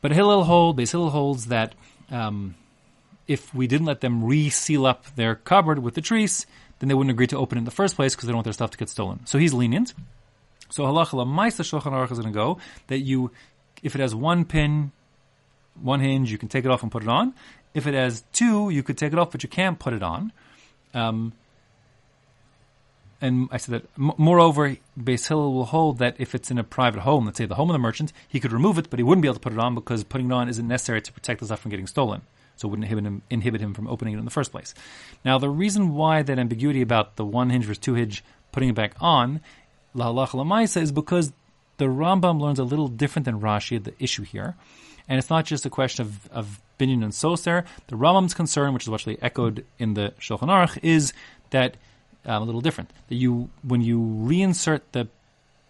But 0.00 0.12
Hillel 0.12 0.44
hold, 0.44 0.78
Beis 0.78 0.90
Hillel 0.90 1.10
holds 1.10 1.46
that 1.46 1.74
um, 2.10 2.54
if 3.30 3.54
we 3.54 3.68
didn't 3.68 3.86
let 3.86 4.00
them 4.00 4.24
re-seal 4.24 4.84
up 4.84 5.06
their 5.14 5.36
cupboard 5.36 5.78
with 5.78 5.94
the 5.94 6.00
trees, 6.00 6.46
then 6.80 6.88
they 6.88 6.94
wouldn't 6.94 7.12
agree 7.12 7.28
to 7.28 7.38
open 7.38 7.58
it 7.58 7.60
in 7.60 7.64
the 7.64 7.70
first 7.70 7.94
place 7.94 8.12
because 8.12 8.26
they 8.26 8.32
don't 8.32 8.38
want 8.38 8.44
their 8.44 8.52
stuff 8.52 8.72
to 8.72 8.76
get 8.76 8.88
stolen. 8.88 9.24
So 9.24 9.38
he's 9.38 9.54
lenient. 9.54 9.94
So 10.68 10.82
halacha 10.82 11.12
lamaisa 11.12 11.62
shulchan 11.62 11.92
aruch 11.92 12.10
is 12.10 12.18
going 12.18 12.32
to 12.32 12.36
go 12.36 12.58
that 12.88 12.98
you, 12.98 13.30
if 13.84 13.94
it 13.94 14.00
has 14.00 14.16
one 14.16 14.44
pin, 14.44 14.90
one 15.80 16.00
hinge, 16.00 16.32
you 16.32 16.38
can 16.38 16.48
take 16.48 16.64
it 16.64 16.72
off 16.72 16.82
and 16.82 16.90
put 16.90 17.04
it 17.04 17.08
on. 17.08 17.32
If 17.72 17.86
it 17.86 17.94
has 17.94 18.24
two, 18.32 18.70
you 18.70 18.82
could 18.82 18.98
take 18.98 19.12
it 19.12 19.18
off, 19.20 19.30
but 19.30 19.44
you 19.44 19.48
can't 19.48 19.78
put 19.78 19.92
it 19.92 20.02
on. 20.02 20.32
Um, 20.92 21.32
and 23.20 23.48
I 23.52 23.58
said 23.58 23.74
that, 23.76 24.18
moreover, 24.18 24.76
Beis 24.98 25.28
Hillel 25.28 25.52
will 25.52 25.66
hold 25.66 25.98
that 25.98 26.16
if 26.18 26.34
it's 26.34 26.50
in 26.50 26.58
a 26.58 26.64
private 26.64 27.02
home, 27.02 27.26
let's 27.26 27.38
say 27.38 27.46
the 27.46 27.54
home 27.54 27.70
of 27.70 27.74
the 27.74 27.78
merchant, 27.78 28.12
he 28.26 28.40
could 28.40 28.50
remove 28.50 28.76
it, 28.76 28.90
but 28.90 28.98
he 28.98 29.04
wouldn't 29.04 29.22
be 29.22 29.28
able 29.28 29.34
to 29.34 29.40
put 29.40 29.52
it 29.52 29.58
on 29.60 29.76
because 29.76 30.02
putting 30.02 30.32
it 30.32 30.32
on 30.32 30.48
isn't 30.48 30.66
necessary 30.66 31.00
to 31.02 31.12
protect 31.12 31.38
the 31.38 31.46
stuff 31.46 31.60
from 31.60 31.70
getting 31.70 31.86
stolen. 31.86 32.22
So 32.60 32.68
it 32.68 32.72
wouldn't 32.72 32.84
inhibit 32.84 33.06
him, 33.06 33.22
inhibit 33.30 33.60
him 33.62 33.72
from 33.72 33.88
opening 33.88 34.14
it 34.14 34.18
in 34.18 34.26
the 34.26 34.30
first 34.30 34.52
place. 34.52 34.74
Now, 35.24 35.38
the 35.38 35.48
reason 35.48 35.94
why 35.94 36.20
that 36.20 36.38
ambiguity 36.38 36.82
about 36.82 37.16
the 37.16 37.24
one 37.24 37.48
hinge 37.48 37.64
versus 37.64 37.78
two 37.78 37.94
hinge, 37.94 38.22
putting 38.52 38.68
it 38.68 38.74
back 38.74 38.92
on, 39.00 39.40
la 39.94 40.12
halacha 40.12 40.34
lamaisa, 40.34 40.82
is 40.82 40.92
because 40.92 41.32
the 41.78 41.86
Rambam 41.86 42.38
learns 42.38 42.58
a 42.58 42.64
little 42.64 42.88
different 42.88 43.24
than 43.24 43.40
Rashi, 43.40 43.82
the 43.82 43.94
issue 43.98 44.24
here. 44.24 44.56
And 45.08 45.18
it's 45.18 45.30
not 45.30 45.46
just 45.46 45.64
a 45.64 45.70
question 45.70 46.04
of, 46.04 46.30
of 46.30 46.60
binyan 46.78 47.02
and 47.02 47.12
soser. 47.12 47.64
The 47.86 47.96
Rambam's 47.96 48.34
concern, 48.34 48.74
which 48.74 48.86
is 48.86 48.92
actually 48.92 49.22
echoed 49.22 49.64
in 49.78 49.94
the 49.94 50.12
Shulchan 50.20 50.48
Aruch, 50.48 50.78
is 50.82 51.14
that 51.48 51.78
um, 52.26 52.42
a 52.42 52.44
little 52.44 52.60
different. 52.60 52.90
That 53.08 53.14
you, 53.14 53.48
when 53.62 53.80
you 53.80 53.98
reinsert 53.98 54.82
the 54.92 55.08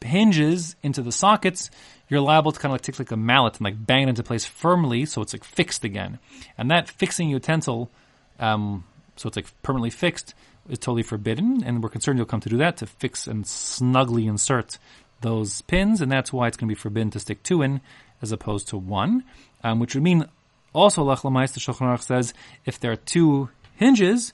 hinges 0.02 0.74
into 0.82 1.02
the 1.02 1.12
sockets, 1.12 1.70
you're 2.10 2.20
liable 2.20 2.52
to 2.52 2.58
kind 2.58 2.70
of 2.70 2.74
like 2.74 2.82
take 2.82 2.98
like 2.98 3.12
a 3.12 3.16
mallet 3.16 3.54
and 3.56 3.64
like 3.64 3.86
bang 3.86 4.02
it 4.02 4.08
into 4.08 4.22
place 4.22 4.44
firmly, 4.44 5.06
so 5.06 5.22
it's 5.22 5.32
like 5.32 5.44
fixed 5.44 5.84
again. 5.84 6.18
And 6.58 6.70
that 6.70 6.88
fixing 6.88 7.30
utensil, 7.30 7.90
um, 8.38 8.84
so 9.16 9.28
it's 9.28 9.36
like 9.36 9.46
permanently 9.62 9.90
fixed, 9.90 10.34
is 10.68 10.78
totally 10.78 11.04
forbidden. 11.04 11.62
And 11.64 11.82
we're 11.82 11.88
concerned 11.88 12.18
you'll 12.18 12.26
come 12.26 12.40
to 12.40 12.48
do 12.48 12.58
that 12.58 12.76
to 12.78 12.86
fix 12.86 13.26
and 13.26 13.46
snugly 13.46 14.26
insert 14.26 14.78
those 15.20 15.60
pins, 15.62 16.00
and 16.00 16.10
that's 16.10 16.32
why 16.32 16.48
it's 16.48 16.56
going 16.56 16.68
to 16.68 16.74
be 16.74 16.80
forbidden 16.80 17.10
to 17.10 17.20
stick 17.20 17.42
two 17.42 17.62
in 17.62 17.80
as 18.22 18.32
opposed 18.32 18.68
to 18.68 18.76
one, 18.76 19.24
um, 19.62 19.78
which 19.78 19.94
would 19.94 20.02
mean 20.02 20.26
also 20.74 21.04
Lach 21.04 21.22
the 21.22 21.60
Shulchan 21.60 21.86
Aruch 21.86 22.02
says, 22.02 22.34
if 22.64 22.80
there 22.80 22.92
are 22.92 22.96
two 22.96 23.50
hinges, 23.76 24.32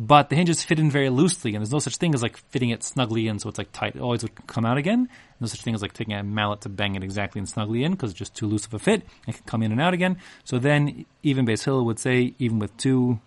but 0.00 0.28
the 0.28 0.36
hinges 0.36 0.62
fit 0.62 0.78
in 0.78 0.92
very 0.92 1.10
loosely, 1.10 1.56
and 1.56 1.60
there's 1.60 1.72
no 1.72 1.80
such 1.80 1.96
thing 1.96 2.14
as 2.14 2.22
like 2.22 2.36
fitting 2.36 2.70
it 2.70 2.84
snugly 2.84 3.26
in, 3.26 3.40
so 3.40 3.48
it's 3.48 3.58
like 3.58 3.72
tight. 3.72 3.96
It 3.96 4.00
always 4.00 4.22
would 4.22 4.46
come 4.46 4.64
out 4.64 4.78
again. 4.78 5.08
No 5.40 5.48
such 5.48 5.62
thing 5.62 5.74
as 5.74 5.82
like 5.82 5.92
taking 5.92 6.14
a 6.14 6.22
mallet 6.22 6.60
to 6.60 6.68
bang 6.68 6.94
it 6.94 7.02
exactly 7.02 7.40
and 7.40 7.48
snugly 7.48 7.82
in, 7.82 7.92
because 7.92 8.12
it's 8.12 8.18
just 8.18 8.36
too 8.36 8.46
loose 8.46 8.64
of 8.64 8.74
a 8.74 8.78
fit. 8.78 9.02
It 9.26 9.34
can 9.34 9.44
come 9.44 9.60
in 9.64 9.72
and 9.72 9.80
out 9.80 9.94
again. 9.94 10.18
So 10.44 10.60
then, 10.60 11.04
even 11.24 11.44
Beis 11.44 11.64
Hillel 11.64 11.84
would 11.84 11.98
say, 11.98 12.32
even 12.38 12.60
with 12.60 12.76
two 12.76 13.18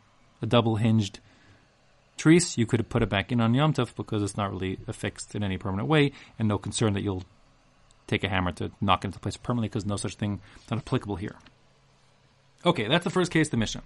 a 0.42 0.46
double 0.46 0.78
hinged 0.78 1.20
trees, 2.16 2.58
you 2.58 2.66
could 2.66 2.80
have 2.80 2.88
put 2.88 3.04
it 3.04 3.10
back 3.10 3.34
in 3.34 3.42
on 3.42 3.54
Yom 3.54 3.74
Tov 3.74 3.94
because 3.94 4.24
it's 4.24 4.38
not 4.38 4.50
really 4.50 4.80
affixed 4.88 5.36
in 5.36 5.44
any 5.44 5.58
permanent 5.58 5.90
way, 5.90 6.14
and 6.40 6.48
no 6.48 6.58
concern 6.58 6.94
that 6.94 7.04
you'll 7.04 7.26
take 8.08 8.24
a 8.24 8.30
hammer 8.30 8.54
to 8.54 8.72
knock 8.80 9.04
it 9.04 9.08
into 9.08 9.20
place 9.20 9.36
permanently 9.36 9.68
because 9.68 9.86
no 9.86 9.98
such 9.98 10.16
thing 10.16 10.40
not 10.70 10.80
applicable 10.80 11.18
here. 11.18 11.36
Okay, 12.66 12.88
that's 12.88 13.04
the 13.04 13.10
first 13.10 13.30
case, 13.30 13.50
the 13.50 13.58
Mishnah, 13.58 13.84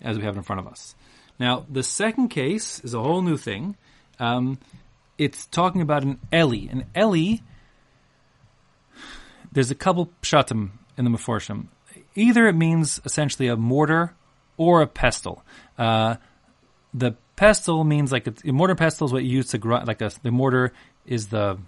as 0.00 0.18
we 0.18 0.24
have 0.24 0.36
in 0.36 0.42
front 0.42 0.58
of 0.58 0.66
us. 0.66 0.96
Now, 1.38 1.66
the 1.70 1.82
second 1.82 2.28
case 2.28 2.80
is 2.80 2.94
a 2.94 3.00
whole 3.00 3.22
new 3.22 3.36
thing. 3.36 3.76
Um, 4.18 4.58
it's 5.18 5.46
talking 5.46 5.80
about 5.80 6.02
an 6.02 6.18
Eli. 6.32 6.68
An 6.70 6.84
Eli, 6.96 7.38
there's 9.52 9.70
a 9.70 9.74
couple 9.74 10.10
pshatim 10.22 10.70
in 10.96 11.04
the 11.04 11.10
Meforshim. 11.10 11.68
Either 12.14 12.46
it 12.46 12.54
means 12.54 13.00
essentially 13.04 13.48
a 13.48 13.56
mortar 13.56 14.14
or 14.56 14.82
a 14.82 14.86
pestle. 14.86 15.44
Uh, 15.78 16.16
the 16.94 17.12
pestle 17.36 17.84
means 17.84 18.10
like 18.10 18.26
a, 18.26 18.52
mortar 18.52 18.74
pestle 18.74 19.06
is 19.06 19.12
what 19.12 19.24
you 19.24 19.30
use 19.30 19.48
to 19.48 19.58
grind. 19.58 19.86
Like 19.86 20.00
a, 20.00 20.10
the 20.22 20.30
mortar 20.30 20.72
is 21.04 21.28
the 21.28 21.58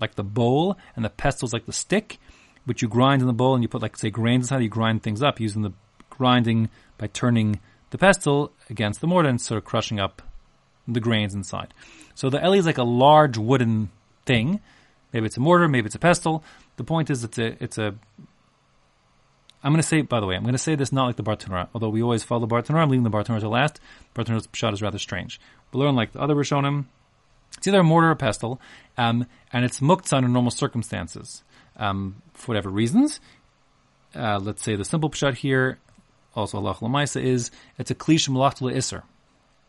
like 0.00 0.14
the 0.14 0.24
bowl, 0.24 0.78
and 0.96 1.04
the 1.04 1.10
pestle 1.10 1.46
is 1.46 1.52
like 1.52 1.66
the 1.66 1.72
stick, 1.72 2.18
which 2.64 2.80
you 2.80 2.88
grind 2.88 3.20
in 3.20 3.26
the 3.26 3.34
bowl, 3.34 3.54
and 3.54 3.62
you 3.62 3.68
put 3.68 3.82
like 3.82 3.96
say 3.96 4.08
grains 4.10 4.44
inside. 4.44 4.62
You 4.62 4.68
grind 4.68 5.02
things 5.02 5.22
up 5.22 5.38
using 5.38 5.62
the 5.62 5.72
grinding 6.08 6.70
by 6.96 7.06
turning 7.08 7.60
the 7.90 7.98
pestle 7.98 8.52
against 8.68 9.00
the 9.00 9.06
mortar 9.06 9.28
and 9.28 9.40
sort 9.40 9.58
of 9.58 9.64
crushing 9.64 10.00
up 10.00 10.22
the 10.86 11.00
grains 11.00 11.34
inside. 11.34 11.74
So 12.14 12.30
the 12.30 12.44
Eli 12.44 12.58
is 12.58 12.66
like 12.66 12.78
a 12.78 12.84
large 12.84 13.38
wooden 13.38 13.90
thing. 14.26 14.60
Maybe 15.12 15.26
it's 15.26 15.36
a 15.36 15.40
mortar, 15.40 15.68
maybe 15.68 15.86
it's 15.86 15.94
a 15.94 16.00
pestle. 16.00 16.44
The 16.76 16.84
point 16.84 17.10
is, 17.10 17.24
it's 17.24 17.38
a 17.38 17.62
it's 17.62 17.78
a 17.78 17.94
I'm 19.62 19.72
going 19.72 19.82
to 19.82 19.86
say, 19.86 20.00
by 20.02 20.20
the 20.20 20.26
way, 20.26 20.36
I'm 20.36 20.42
going 20.42 20.52
to 20.52 20.58
say 20.58 20.74
this 20.74 20.92
not 20.92 21.06
like 21.06 21.16
the 21.16 21.22
Bartanura, 21.22 21.68
although 21.74 21.90
we 21.90 22.02
always 22.02 22.24
follow 22.24 22.46
the 22.46 22.54
Bartanura. 22.54 22.80
I'm 22.80 22.88
leaving 22.88 23.04
the 23.04 23.10
Bartanura 23.10 23.40
to 23.40 23.48
last. 23.48 23.78
Bartanura's 24.14 24.46
pshat 24.46 24.72
is 24.72 24.80
rather 24.80 24.98
strange. 24.98 25.38
We 25.72 25.80
learn 25.80 25.96
like 25.96 26.12
the 26.12 26.20
other 26.20 26.34
Rishonim. 26.34 26.86
It's 27.58 27.66
either 27.68 27.80
a 27.80 27.84
mortar 27.84 28.10
or 28.10 28.14
pestle, 28.14 28.60
um, 28.96 29.26
and 29.52 29.64
it's 29.64 29.80
muktzah 29.80 30.14
under 30.14 30.28
normal 30.28 30.50
circumstances. 30.50 31.42
Um, 31.76 32.22
for 32.32 32.52
whatever 32.52 32.70
reasons, 32.70 33.20
uh, 34.14 34.38
let's 34.40 34.62
say 34.62 34.76
the 34.76 34.84
simple 34.84 35.10
pshat 35.10 35.34
here, 35.34 35.78
also 36.34 36.58
Allah 36.58 36.74
Lamaisa, 36.74 37.22
is 37.22 37.50
it's 37.78 37.90
a 37.90 37.94
klish 37.94 38.28
malachtul 38.28 38.74
iser. 38.74 39.02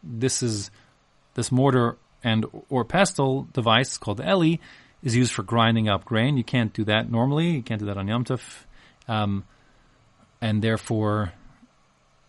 This 0.03 0.43
is 0.43 0.71
this 1.33 1.51
mortar 1.51 1.97
and 2.23 2.45
or 2.69 2.85
pestle 2.85 3.47
device 3.53 3.97
called 3.97 4.17
the 4.17 4.29
Eli 4.29 4.57
is 5.03 5.15
used 5.15 5.33
for 5.33 5.43
grinding 5.43 5.89
up 5.89 6.05
grain. 6.05 6.37
You 6.37 6.43
can't 6.43 6.73
do 6.73 6.83
that 6.85 7.09
normally. 7.09 7.51
You 7.51 7.63
can't 7.63 7.79
do 7.79 7.87
that 7.87 7.97
on 7.97 8.07
Yom 8.07 8.23
Tov. 8.23 8.41
Um, 9.07 9.43
and 10.39 10.61
therefore 10.61 11.33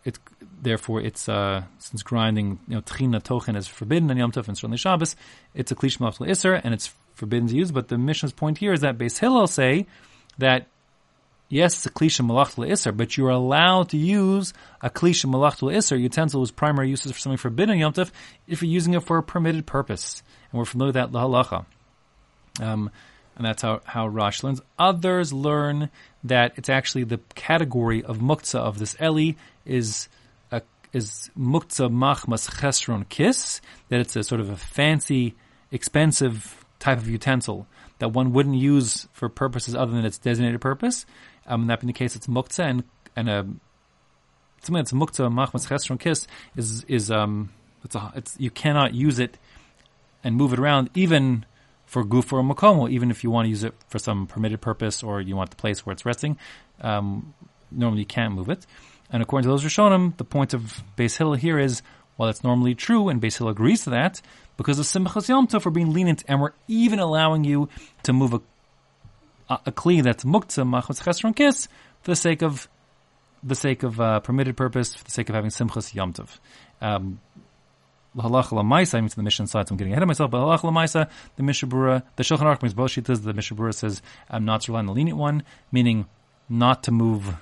it 0.04 0.18
therefore 0.60 1.00
it's 1.00 1.28
uh, 1.28 1.62
since 1.78 2.02
grinding 2.02 2.58
you 2.66 2.74
know 2.74 2.82
tchina 2.82 3.22
tochen 3.22 3.56
is 3.56 3.68
forbidden 3.68 4.10
on 4.10 4.16
Yom 4.16 4.32
Tov 4.32 4.48
and 4.48 4.56
certainly 4.56 4.78
Shabbos, 4.78 5.16
it's 5.54 5.70
a 5.70 5.74
klish 5.74 5.98
malachal 5.98 6.28
iser 6.28 6.54
and 6.54 6.74
it's 6.74 6.92
forbidden 7.14 7.48
to 7.48 7.54
use. 7.54 7.70
But 7.70 7.88
the 7.88 7.98
Mishnah's 7.98 8.32
point 8.32 8.58
here 8.58 8.72
is 8.72 8.80
that 8.80 8.98
Beis 8.98 9.18
Hillel 9.18 9.46
say 9.46 9.86
that 10.38 10.66
yes, 11.52 11.74
it's 11.74 11.86
a 11.86 11.90
klisha 11.90 12.26
malachal 12.26 12.70
iser, 12.70 12.92
but 12.92 13.16
you're 13.16 13.28
allowed 13.28 13.90
to 13.90 13.98
use 13.98 14.54
a 14.80 14.88
klisha 14.88 15.26
malachal 15.26 15.74
iser 15.74 15.96
utensil 15.96 16.40
whose 16.40 16.50
primary 16.50 16.88
use 16.88 17.04
is 17.04 17.12
for 17.12 17.18
something 17.18 17.36
forbidden 17.36 17.78
Yom 17.78 17.92
Tov 17.92 18.10
if 18.48 18.62
you're 18.62 18.70
using 18.70 18.94
it 18.94 19.02
for 19.02 19.18
a 19.18 19.22
permitted 19.22 19.66
purpose, 19.66 20.22
and 20.50 20.58
we're 20.58 20.64
familiar 20.64 20.88
with 20.88 20.94
that 20.94 21.12
lahalacha. 21.12 21.66
Um, 22.60 22.90
and 23.36 23.46
that's 23.46 23.62
how, 23.62 23.80
how 23.84 24.06
Rosh 24.08 24.42
learns. 24.42 24.60
Others 24.78 25.32
learn 25.32 25.90
that 26.24 26.52
it's 26.56 26.68
actually 26.68 27.04
the 27.04 27.18
category 27.34 28.02
of 28.02 28.18
muktzah 28.18 28.58
of 28.58 28.78
this 28.78 28.96
Eli 29.00 29.32
is 29.64 30.08
a, 30.50 30.62
is 30.92 31.30
muktzah 31.38 31.90
machmas 31.90 32.50
chesron 32.50 33.08
kis, 33.08 33.60
that 33.88 34.00
it's 34.00 34.16
a 34.16 34.22
sort 34.22 34.40
of 34.40 34.50
a 34.50 34.56
fancy, 34.56 35.34
expensive 35.70 36.64
type 36.78 36.98
of 36.98 37.08
utensil 37.08 37.66
that 37.98 38.08
one 38.08 38.32
wouldn't 38.32 38.56
use 38.56 39.06
for 39.12 39.28
purposes 39.28 39.74
other 39.74 39.92
than 39.92 40.04
its 40.04 40.18
designated 40.18 40.60
purpose. 40.60 41.06
Um, 41.46 41.66
that 41.66 41.80
being 41.80 41.88
the 41.88 41.92
case, 41.92 42.16
it's 42.16 42.26
muktzah 42.26 42.64
and, 42.64 42.84
and 43.16 43.28
a, 43.28 43.42
something 44.62 44.74
that's 44.74 44.92
muktzah 44.92 45.32
machmas 45.32 45.66
chesron 45.66 45.98
kis 45.98 46.26
is, 46.56 46.84
is, 46.84 47.10
um, 47.10 47.50
it's 47.84 47.94
a, 47.94 48.12
it's, 48.14 48.36
you 48.38 48.50
cannot 48.50 48.94
use 48.94 49.18
it 49.18 49.38
and 50.22 50.36
move 50.36 50.52
it 50.52 50.58
around 50.58 50.90
even 50.94 51.44
for 51.84 52.04
guf 52.04 52.32
or 52.32 52.42
makomo, 52.42 52.88
even 52.88 53.10
if 53.10 53.22
you 53.22 53.30
want 53.30 53.46
to 53.46 53.50
use 53.50 53.64
it 53.64 53.74
for 53.88 53.98
some 53.98 54.26
permitted 54.26 54.60
purpose 54.60 55.02
or 55.02 55.20
you 55.20 55.36
want 55.36 55.50
the 55.50 55.56
place 55.56 55.84
where 55.84 55.92
it's 55.92 56.06
resting, 56.06 56.38
um, 56.80 57.34
normally 57.70 58.00
you 58.00 58.06
can't 58.06 58.34
move 58.34 58.48
it. 58.48 58.66
And 59.10 59.22
according 59.22 59.42
to 59.44 59.50
those 59.50 59.62
Rishonim, 59.62 60.16
the 60.16 60.24
point 60.24 60.54
of 60.54 60.82
Beis 60.96 61.18
Hillel 61.18 61.34
here 61.34 61.58
is, 61.58 61.82
while 62.16 62.28
that's 62.28 62.42
normally 62.42 62.74
true, 62.74 63.10
and 63.10 63.20
Beis 63.20 63.36
Hillel 63.36 63.50
agrees 63.50 63.84
to 63.84 63.90
that, 63.90 64.22
because 64.56 64.78
of 64.78 64.86
Simchas 64.86 65.28
Yom 65.28 65.46
Tov, 65.46 65.64
we're 65.64 65.70
being 65.70 65.92
lenient, 65.92 66.24
and 66.28 66.40
we're 66.40 66.52
even 66.66 66.98
allowing 66.98 67.44
you 67.44 67.68
to 68.04 68.12
move 68.12 68.32
a 68.32 68.40
a, 69.66 69.72
kli 69.72 70.02
that's 70.02 70.24
muktzah 70.24 70.66
machmas 70.66 71.02
chesron 71.02 71.34
kiss 71.34 71.68
for 72.02 72.10
the 72.10 72.16
sake 72.16 72.42
of 72.42 72.68
the 73.42 73.54
sake 73.54 73.82
of 73.82 74.00
uh, 74.00 74.20
permitted 74.20 74.56
purpose, 74.56 74.94
for 74.94 75.04
the 75.04 75.10
sake 75.10 75.28
of 75.28 75.34
having 75.34 75.50
Simchas 75.50 75.94
Yom 75.94 76.12
Tov. 76.12 76.38
Um, 76.80 77.20
lamaisa, 78.16 78.94
I 78.94 79.00
mean 79.00 79.08
to 79.08 79.16
the 79.16 79.22
Mishnah 79.22 79.46
side, 79.46 79.68
so 79.68 79.72
I'm 79.72 79.76
getting 79.76 79.92
ahead 79.92 80.02
of 80.02 80.06
myself, 80.06 80.30
but 80.30 80.40
halacha 80.40 80.60
lamaisa, 80.60 81.08
the 81.36 81.42
Mishnah 81.42 81.68
Berurah, 81.68 82.02
the 82.16 82.22
Shulchan 82.22 82.40
Aruch 82.40 82.60
brings 82.60 82.74
both 82.74 82.90
shitas, 82.90 83.22
the 83.22 83.32
Mishnah 83.32 83.56
Berurah 83.56 83.74
says, 83.74 84.02
I'm 84.30 84.44
not 84.44 84.62
to 84.62 84.72
rely 84.72 84.80
on 84.80 84.86
the 84.86 84.92
lenient 84.92 85.18
one, 85.18 85.42
meaning 85.70 86.06
not 86.48 86.84
to 86.84 86.92
move 86.92 87.36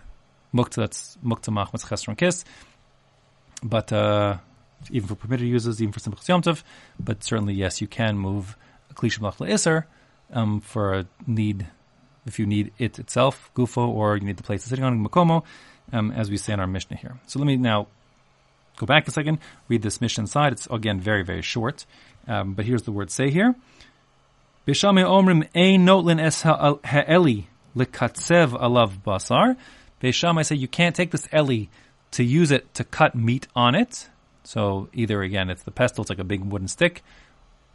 muktzah, 0.54 0.76
that's 0.76 1.18
muktzah 1.24 1.52
machmas 1.52 1.84
chesron 1.84 2.16
kiss, 2.16 2.44
but, 3.62 3.92
uh, 3.92 4.38
even 4.90 5.08
for 5.08 5.14
permitted 5.14 5.46
uses, 5.46 5.82
even 5.82 5.92
for 5.92 6.00
simple 6.00 6.22
yom 6.26 6.56
but 6.98 7.22
certainly, 7.22 7.52
yes, 7.52 7.82
you 7.82 7.86
can 7.86 8.16
move 8.16 8.56
a 8.90 8.94
klisha 8.94 9.18
malach 9.18 9.46
iser, 9.50 9.86
um, 10.32 10.60
for 10.60 10.94
a 10.94 11.06
need, 11.26 11.66
if 12.26 12.38
you 12.38 12.46
need 12.46 12.72
it 12.78 12.98
itself, 12.98 13.50
gufo, 13.54 13.88
or 13.88 14.16
you 14.16 14.24
need 14.24 14.36
the 14.36 14.42
place 14.42 14.60
it's 14.60 14.68
sitting 14.68 14.84
on, 14.84 15.04
makomo, 15.04 15.44
um, 15.92 16.10
as 16.12 16.30
we 16.30 16.36
say 16.36 16.52
in 16.52 16.60
our 16.60 16.66
Mishnah 16.66 16.96
here. 16.96 17.18
So 17.26 17.38
let 17.38 17.46
me 17.46 17.56
now 17.56 17.88
Go 18.80 18.86
back 18.86 19.06
a 19.06 19.10
second, 19.10 19.40
read 19.68 19.82
this 19.82 20.00
Mishnah 20.00 20.22
inside. 20.22 20.54
It's 20.54 20.66
again 20.70 21.00
very, 21.00 21.22
very 21.22 21.42
short. 21.42 21.84
Um, 22.26 22.54
but 22.54 22.64
here's 22.64 22.84
the 22.84 22.92
word 22.92 23.10
say 23.10 23.28
here. 23.28 23.54
Beis 24.66 24.76
Shammai 24.76 25.02
omrim 25.02 25.46
ein 25.54 25.84
notlin 25.84 26.18
es 26.18 26.40
ha'eli 26.40 27.46
likatsev 27.76 28.58
alav 28.58 29.02
basar. 29.02 29.58
Beis 30.02 30.14
Shammai 30.14 30.40
say 30.40 30.56
you 30.56 30.66
can't 30.66 30.96
take 30.96 31.10
this 31.10 31.28
eli 31.30 31.66
to 32.12 32.24
use 32.24 32.50
it 32.50 32.72
to 32.72 32.84
cut 32.84 33.14
meat 33.14 33.48
on 33.54 33.74
it. 33.74 34.08
So 34.44 34.88
either 34.94 35.20
again 35.20 35.50
it's 35.50 35.64
the 35.64 35.72
pestle, 35.72 36.00
it's 36.00 36.08
like 36.08 36.18
a 36.18 36.24
big 36.24 36.42
wooden 36.42 36.66
stick, 36.66 37.02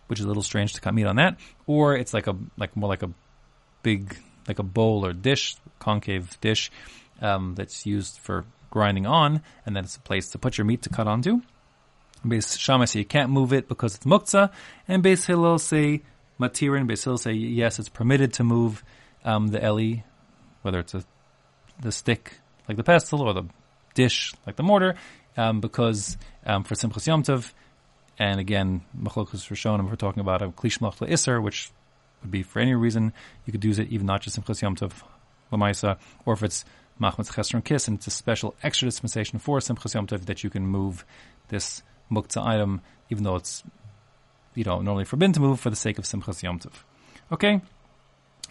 which 0.07 0.19
is 0.19 0.25
a 0.25 0.27
little 0.27 0.41
strange 0.41 0.73
to 0.73 0.81
cut 0.81 0.95
meat 0.95 1.05
on 1.05 1.17
that, 1.17 1.37
or 1.67 1.95
it's 1.95 2.15
like 2.15 2.25
a 2.25 2.35
like 2.57 2.75
more 2.75 2.89
like 2.89 3.03
a 3.03 3.11
big 3.83 4.17
like 4.47 4.59
a 4.59 4.63
bowl 4.63 5.05
or 5.05 5.13
dish, 5.13 5.55
concave 5.79 6.39
dish 6.41 6.71
um, 7.21 7.55
that's 7.55 7.85
used 7.85 8.19
for 8.19 8.45
grinding 8.69 9.05
on, 9.05 9.41
and 9.65 9.75
then 9.75 9.83
it's 9.83 9.95
a 9.95 10.01
place 10.01 10.29
to 10.29 10.37
put 10.37 10.57
your 10.57 10.65
meat 10.65 10.81
to 10.83 10.89
cut 10.89 11.07
onto. 11.07 11.41
Beis 12.25 12.57
Shammai 12.59 12.85
say 12.85 12.99
you 12.99 13.05
can't 13.05 13.29
move 13.29 13.53
it 13.53 13.67
because 13.67 13.95
it's 13.95 14.05
muktzah, 14.05 14.51
and 14.87 15.03
Beis 15.03 15.25
Hillel 15.25 15.59
say 15.59 16.03
matirin. 16.39 16.89
Beis 16.89 17.03
Hillel 17.03 17.17
say 17.17 17.33
yes, 17.33 17.79
it's 17.79 17.89
permitted 17.89 18.33
to 18.33 18.43
move 18.43 18.83
um, 19.23 19.47
the 19.47 19.63
eli, 19.63 20.01
whether 20.61 20.79
it's 20.79 20.93
a 20.93 21.03
the 21.81 21.91
stick 21.91 22.39
like 22.67 22.77
the 22.77 22.83
pestle 22.83 23.21
or 23.21 23.33
the 23.33 23.43
dish 23.93 24.33
like 24.45 24.55
the 24.55 24.63
mortar, 24.63 24.95
um, 25.37 25.59
because 25.61 26.17
um, 26.45 26.63
for 26.63 26.75
simchas 26.75 27.05
yom 27.07 27.23
tov, 27.23 27.53
and 28.17 28.39
again 28.39 28.81
machlokus 28.97 29.49
rishonim 29.49 29.89
we're 29.89 29.95
talking 29.95 30.21
about 30.21 30.41
a 30.41 30.49
klish 30.49 30.79
malach 30.79 31.09
iser, 31.09 31.41
which 31.41 31.71
be 32.31 32.43
for 32.43 32.59
any 32.59 32.73
reason 32.73 33.13
you 33.45 33.51
could 33.51 33.63
use 33.63 33.79
it 33.79 33.89
even 33.89 34.05
not 34.05 34.21
just 34.21 34.39
simchas 34.39 34.61
yom 34.61 34.75
tov 34.75 34.91
lamaisa, 35.51 35.97
or 36.25 36.33
if 36.33 36.43
it's 36.43 36.65
Machmas 36.99 37.29
Chesron 37.31 37.63
Kiss, 37.63 37.87
and 37.87 37.97
it's 37.97 38.07
a 38.07 38.11
special 38.11 38.55
extra 38.63 38.87
dispensation 38.87 39.39
for 39.39 39.59
Simchas 39.59 39.93
Yom 39.93 40.07
Tov 40.07 40.25
that 40.25 40.43
you 40.43 40.49
can 40.49 40.65
move 40.65 41.05
this 41.49 41.83
muktzah 42.11 42.45
item, 42.45 42.81
even 43.09 43.23
though 43.23 43.35
it's 43.35 43.63
you 44.53 44.63
know 44.63 44.81
normally 44.81 45.05
forbidden 45.05 45.33
to 45.33 45.41
move 45.41 45.59
for 45.59 45.69
the 45.69 45.75
sake 45.75 45.97
of 45.97 46.05
Simchas 46.05 46.41
Yom 46.41 46.59
Tov. 46.59 46.71
Okay, 47.31 47.61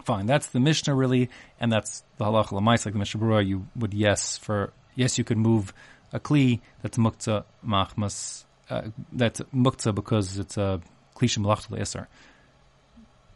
fine. 0.04 0.26
That's 0.26 0.48
the 0.48 0.60
Mishnah 0.60 0.94
really, 0.94 1.30
and 1.58 1.72
that's 1.72 2.04
the 2.18 2.26
halacha 2.26 2.48
lemais 2.48 2.84
like 2.84 2.92
the 2.92 2.98
Mishnah 2.98 3.20
Berurah. 3.20 3.46
You 3.46 3.66
would 3.76 3.94
yes 3.94 4.36
for 4.36 4.72
yes 4.94 5.16
you 5.16 5.24
could 5.24 5.38
move 5.38 5.72
a 6.12 6.20
kli 6.20 6.60
that's 6.82 6.98
muktzah 6.98 7.44
machmas 7.66 8.44
uh, 8.68 8.82
that's 9.12 9.40
muktzah 9.54 9.94
because 9.94 10.38
it's 10.38 10.58
a 10.58 10.82
kli 11.16 11.28
shemalachta 11.28 11.70
le'eser. 11.70 12.06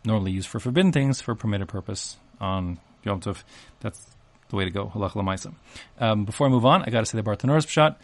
Normally 0.05 0.33
used 0.33 0.49
for 0.49 0.61
forbidden 0.61 0.93
things 0.93 1.21
for 1.21 1.35
permitted 1.35 1.69
purpose 1.69 2.17
on 2.41 2.79
Yom 3.05 3.21
Tov. 3.21 3.43
That's 3.81 4.05
the 4.49 4.57
way 4.57 4.65
to 4.65 4.71
go. 4.71 4.91
Halach. 4.95 5.55
Um, 5.99 6.25
before 6.25 6.47
I 6.47 6.51
move 6.51 6.65
on, 6.65 6.83
I 6.83 6.91
got 6.91 7.01
to 7.01 7.07
say 7.07 7.19
the 7.19 7.29
Bartanura's 7.29 7.67
pshat. 7.67 7.97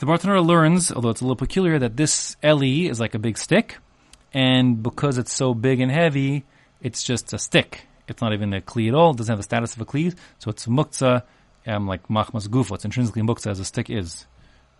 The 0.00 0.06
Bartanura 0.06 0.44
learns, 0.44 0.92
although 0.92 1.10
it's 1.10 1.20
a 1.20 1.24
little 1.24 1.36
peculiar, 1.36 1.78
that 1.78 1.96
this 1.96 2.36
Eli 2.44 2.88
is 2.88 3.00
like 3.00 3.14
a 3.14 3.18
big 3.18 3.36
stick, 3.36 3.78
and 4.32 4.82
because 4.82 5.18
it's 5.18 5.32
so 5.32 5.54
big 5.54 5.80
and 5.80 5.90
heavy, 5.90 6.44
it's 6.80 7.02
just 7.02 7.32
a 7.32 7.38
stick. 7.38 7.86
It's 8.08 8.20
not 8.20 8.32
even 8.32 8.52
a 8.52 8.60
kli 8.60 8.88
at 8.88 8.94
all. 8.94 9.10
It 9.10 9.16
doesn't 9.16 9.32
have 9.32 9.38
the 9.38 9.44
status 9.44 9.74
of 9.74 9.80
a 9.80 9.84
kli, 9.84 10.14
so 10.38 10.50
it's 10.50 10.66
muktzah, 10.66 11.22
um, 11.66 11.86
like 11.86 12.08
machmas 12.08 12.48
gufo. 12.48 12.74
It's 12.74 12.84
intrinsically 12.84 13.22
muktzah 13.22 13.50
as 13.50 13.60
a 13.60 13.64
stick 13.64 13.90
is. 13.90 14.26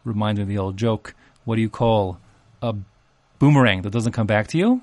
reminds 0.05 0.39
me 0.39 0.43
of 0.43 0.49
the 0.49 0.59
old 0.59 0.77
joke. 0.77 1.15
What 1.45 1.57
do 1.57 1.63
you 1.63 1.71
call 1.71 2.19
a 2.61 2.75
boomerang 3.39 3.83
that 3.83 3.91
doesn't 3.91 4.13
come 4.13 4.27
back 4.27 4.49
to 4.49 4.59
you? 4.59 4.83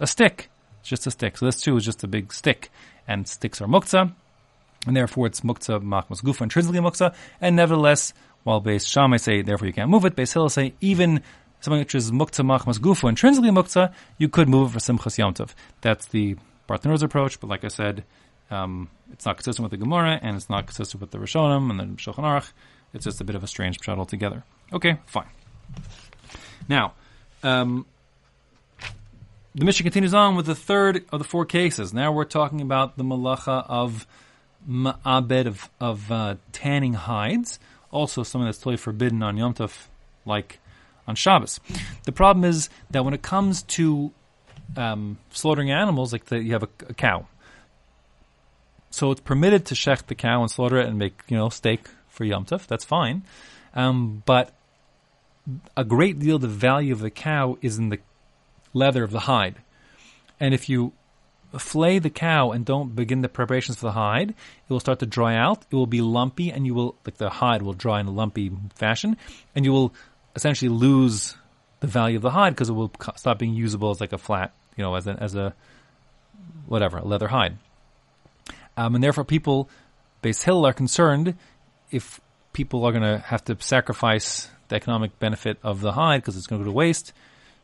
A 0.00 0.06
stick. 0.06 0.50
It's 0.80 0.88
just 0.88 1.06
a 1.06 1.10
stick. 1.10 1.38
So 1.38 1.46
this 1.46 1.60
too 1.60 1.76
is 1.76 1.84
just 1.84 2.04
a 2.04 2.08
big 2.08 2.32
stick. 2.32 2.70
And 3.08 3.26
sticks 3.26 3.60
are 3.60 3.66
muktzah. 3.66 4.12
And 4.86 4.96
therefore 4.96 5.26
it's 5.26 5.40
muktzah 5.40 5.82
machmas 5.82 6.22
gufa, 6.22 6.42
intrinsically 6.42 6.80
muktzah. 6.80 7.14
And 7.40 7.56
nevertheless, 7.56 8.12
while 8.44 8.60
Beis 8.60 8.86
Shammai 8.86 9.16
say, 9.16 9.42
therefore 9.42 9.66
you 9.66 9.72
can't 9.72 9.90
move 9.90 10.04
it, 10.04 10.14
Beis 10.14 10.32
Hillel 10.32 10.48
say, 10.48 10.74
even 10.80 11.22
something 11.60 11.80
which 11.80 11.94
is 11.94 12.12
muktzah 12.12 12.44
machmas 12.44 12.78
gufa, 12.78 13.08
intrinsically 13.08 13.50
muktzah, 13.50 13.92
you 14.18 14.28
could 14.28 14.48
move 14.48 14.70
it 14.70 14.72
for 14.74 14.78
simchas 14.78 15.18
yomtov. 15.18 15.50
That's 15.80 16.06
the 16.06 16.36
Bartanura's 16.68 17.02
approach, 17.02 17.40
but 17.40 17.48
like 17.48 17.64
I 17.64 17.68
said, 17.68 18.04
um, 18.50 18.88
it's 19.12 19.26
not 19.26 19.36
consistent 19.36 19.64
with 19.64 19.72
the 19.72 19.84
Gemara, 19.84 20.18
and 20.22 20.36
it's 20.36 20.48
not 20.48 20.66
consistent 20.66 21.00
with 21.00 21.10
the 21.10 21.18
Rishonim 21.18 21.70
and 21.70 21.80
the 21.80 21.84
Shulchan 21.96 22.24
Aruch. 22.24 22.52
It's 22.92 23.04
just 23.04 23.20
a 23.20 23.24
bit 23.24 23.36
of 23.36 23.42
a 23.42 23.46
strange 23.46 23.78
pshat 23.80 23.98
altogether. 23.98 24.44
Okay, 24.72 24.98
fine. 25.06 25.26
Now, 26.68 26.94
um, 27.42 27.86
the 29.56 29.64
Mishnah 29.64 29.84
continues 29.84 30.12
on 30.12 30.36
with 30.36 30.44
the 30.44 30.54
third 30.54 31.06
of 31.10 31.18
the 31.18 31.24
four 31.24 31.46
cases. 31.46 31.94
Now 31.94 32.12
we're 32.12 32.24
talking 32.24 32.60
about 32.60 32.98
the 32.98 33.04
malacha 33.04 33.64
of 33.66 34.06
ma'abed, 34.68 35.46
of, 35.46 35.70
of 35.80 36.12
uh, 36.12 36.34
tanning 36.52 36.92
hides, 36.92 37.58
also 37.90 38.22
something 38.22 38.44
that's 38.44 38.58
totally 38.58 38.76
forbidden 38.76 39.22
on 39.22 39.38
Yom 39.38 39.54
Tov, 39.54 39.86
like 40.26 40.58
on 41.08 41.14
Shabbos. 41.14 41.58
The 42.04 42.12
problem 42.12 42.44
is 42.44 42.68
that 42.90 43.02
when 43.02 43.14
it 43.14 43.22
comes 43.22 43.62
to 43.62 44.12
um, 44.76 45.18
slaughtering 45.30 45.70
animals, 45.70 46.12
like 46.12 46.26
the, 46.26 46.38
you 46.38 46.52
have 46.52 46.64
a, 46.64 46.68
a, 46.90 46.94
cow, 46.94 47.26
so 48.90 49.10
it's 49.10 49.22
permitted 49.22 49.64
to 49.66 49.74
shecht 49.74 50.08
the 50.08 50.14
cow 50.14 50.42
and 50.42 50.50
slaughter 50.50 50.78
it 50.78 50.86
and 50.86 50.98
make 50.98 51.22
you 51.28 51.36
know 51.38 51.48
steak 51.48 51.88
for 52.08 52.24
Yom 52.24 52.44
Tov. 52.44 52.66
That's 52.66 52.84
fine, 52.84 53.22
um, 53.72 54.22
but 54.26 54.52
a 55.76 55.84
great 55.84 56.18
deal 56.18 56.36
of 56.36 56.42
the 56.42 56.48
value 56.48 56.92
of 56.92 56.98
the 56.98 57.10
cow 57.10 57.56
is 57.62 57.78
in 57.78 57.88
the 57.88 58.00
leather 58.76 59.02
of 59.02 59.10
the 59.10 59.20
hide, 59.20 59.56
and 60.38 60.52
if 60.52 60.68
you 60.68 60.92
flay 61.58 61.98
the 61.98 62.10
cow 62.10 62.50
and 62.50 62.64
don't 62.64 62.94
begin 62.94 63.22
the 63.22 63.28
preparations 63.28 63.78
for 63.78 63.86
the 63.86 63.92
hide, 63.92 64.30
it 64.30 64.36
will 64.68 64.80
start 64.80 64.98
to 64.98 65.06
dry 65.06 65.36
out. 65.36 65.64
It 65.70 65.76
will 65.76 65.86
be 65.86 66.00
lumpy, 66.00 66.50
and 66.52 66.66
you 66.66 66.74
will 66.74 66.96
like 67.04 67.16
the 67.16 67.30
hide 67.30 67.62
will 67.62 67.72
dry 67.72 68.00
in 68.00 68.06
a 68.06 68.10
lumpy 68.10 68.52
fashion, 68.74 69.16
and 69.54 69.64
you 69.64 69.72
will 69.72 69.94
essentially 70.34 70.68
lose 70.68 71.36
the 71.80 71.86
value 71.86 72.16
of 72.16 72.22
the 72.22 72.30
hide 72.30 72.50
because 72.50 72.68
it 72.68 72.74
will 72.74 72.92
stop 73.16 73.38
being 73.38 73.54
usable 73.54 73.90
as 73.90 74.00
like 74.00 74.12
a 74.12 74.18
flat, 74.18 74.52
you 74.76 74.84
know, 74.84 74.94
as 74.94 75.06
a 75.06 75.12
as 75.12 75.34
a 75.34 75.54
whatever 76.66 76.98
a 76.98 77.04
leather 77.04 77.28
hide. 77.28 77.56
Um, 78.76 78.94
and 78.94 79.02
therefore, 79.02 79.24
people, 79.24 79.70
Beis 80.22 80.42
hill 80.42 80.66
are 80.66 80.72
concerned 80.72 81.34
if 81.90 82.20
people 82.52 82.84
are 82.84 82.92
going 82.92 83.02
to 83.02 83.18
have 83.18 83.44
to 83.44 83.56
sacrifice 83.60 84.50
the 84.68 84.76
economic 84.76 85.18
benefit 85.18 85.58
of 85.62 85.80
the 85.80 85.92
hide 85.92 86.18
because 86.20 86.36
it's 86.36 86.46
going 86.46 86.60
to 86.60 86.64
go 86.64 86.70
to 86.70 86.76
waste. 86.76 87.12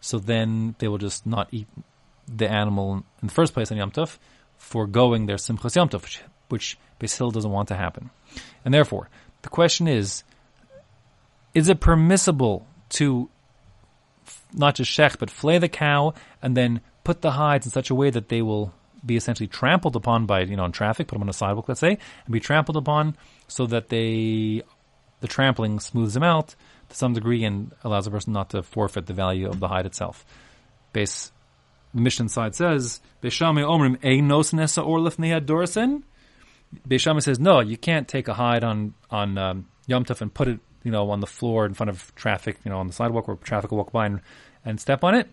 So 0.02 0.18
then 0.18 0.74
they 0.78 0.88
will 0.88 0.98
just 0.98 1.24
not 1.24 1.48
eat 1.52 1.68
the 2.28 2.50
animal 2.50 3.04
in 3.22 3.28
the 3.28 3.32
first 3.32 3.54
place 3.54 3.70
on 3.70 3.78
Yom 3.78 3.92
Tov, 3.92 4.18
foregoing 4.58 5.26
their 5.26 5.36
Simchas 5.36 5.76
Yom 5.76 5.88
Tov, 5.88 6.02
which, 6.02 6.22
which 6.48 6.76
Beis 7.00 7.32
doesn't 7.32 7.50
want 7.50 7.68
to 7.68 7.76
happen. 7.76 8.10
And 8.64 8.74
therefore, 8.74 9.08
the 9.42 9.48
question 9.48 9.86
is, 9.86 10.24
is 11.54 11.68
it 11.68 11.80
permissible 11.80 12.66
to 12.90 13.30
not 14.52 14.74
just 14.74 14.90
shech, 14.90 15.18
but 15.18 15.30
flay 15.30 15.58
the 15.58 15.68
cow 15.68 16.14
and 16.42 16.56
then 16.56 16.80
put 17.04 17.22
the 17.22 17.32
hides 17.32 17.64
in 17.64 17.72
such 17.72 17.88
a 17.88 17.94
way 17.94 18.10
that 18.10 18.28
they 18.28 18.42
will 18.42 18.74
be 19.06 19.16
essentially 19.16 19.46
trampled 19.46 19.94
upon 19.94 20.26
by, 20.26 20.40
you 20.40 20.56
know, 20.56 20.64
in 20.64 20.72
traffic, 20.72 21.06
put 21.06 21.14
them 21.14 21.22
on 21.22 21.28
a 21.28 21.32
sidewalk, 21.32 21.68
let's 21.68 21.80
say, 21.80 21.98
and 22.24 22.32
be 22.32 22.40
trampled 22.40 22.76
upon 22.76 23.16
so 23.46 23.66
that 23.66 23.88
they, 23.88 24.62
the 25.20 25.28
trampling 25.28 25.78
smooths 25.78 26.14
them 26.14 26.22
out 26.24 26.56
to 26.92 26.96
some 26.98 27.12
degree 27.12 27.44
and 27.44 27.72
allows 27.84 28.06
a 28.06 28.10
person 28.10 28.32
not 28.32 28.50
to 28.50 28.62
forfeit 28.62 29.06
the 29.06 29.12
value 29.12 29.48
of 29.48 29.60
the 29.60 29.68
hide 29.68 29.86
itself. 29.86 30.24
Base, 30.92 31.32
the 31.94 32.00
Mishnah 32.00 32.28
side 32.28 32.54
says, 32.54 33.00
Beis 33.22 33.32
Shammai 33.32 33.62
Omrim. 33.62 33.98
Beis 36.88 37.00
Shammai 37.00 37.20
says, 37.20 37.38
no, 37.38 37.60
you 37.60 37.76
can't 37.76 38.08
take 38.08 38.28
a 38.28 38.34
hide 38.34 38.64
on, 38.64 38.94
on, 39.10 39.36
um, 39.38 39.68
Yom 39.86 40.04
Tov 40.04 40.20
and 40.20 40.32
put 40.32 40.48
it, 40.48 40.60
you 40.84 40.90
know, 40.90 41.10
on 41.10 41.20
the 41.20 41.26
floor 41.26 41.66
in 41.66 41.74
front 41.74 41.90
of 41.90 42.14
traffic, 42.14 42.58
you 42.64 42.70
know, 42.70 42.78
on 42.78 42.86
the 42.86 42.92
sidewalk 42.92 43.28
where 43.28 43.36
traffic 43.36 43.70
will 43.70 43.78
walk 43.78 43.92
by 43.92 44.06
and, 44.06 44.20
and 44.64 44.80
step 44.80 45.04
on 45.04 45.14
it. 45.14 45.28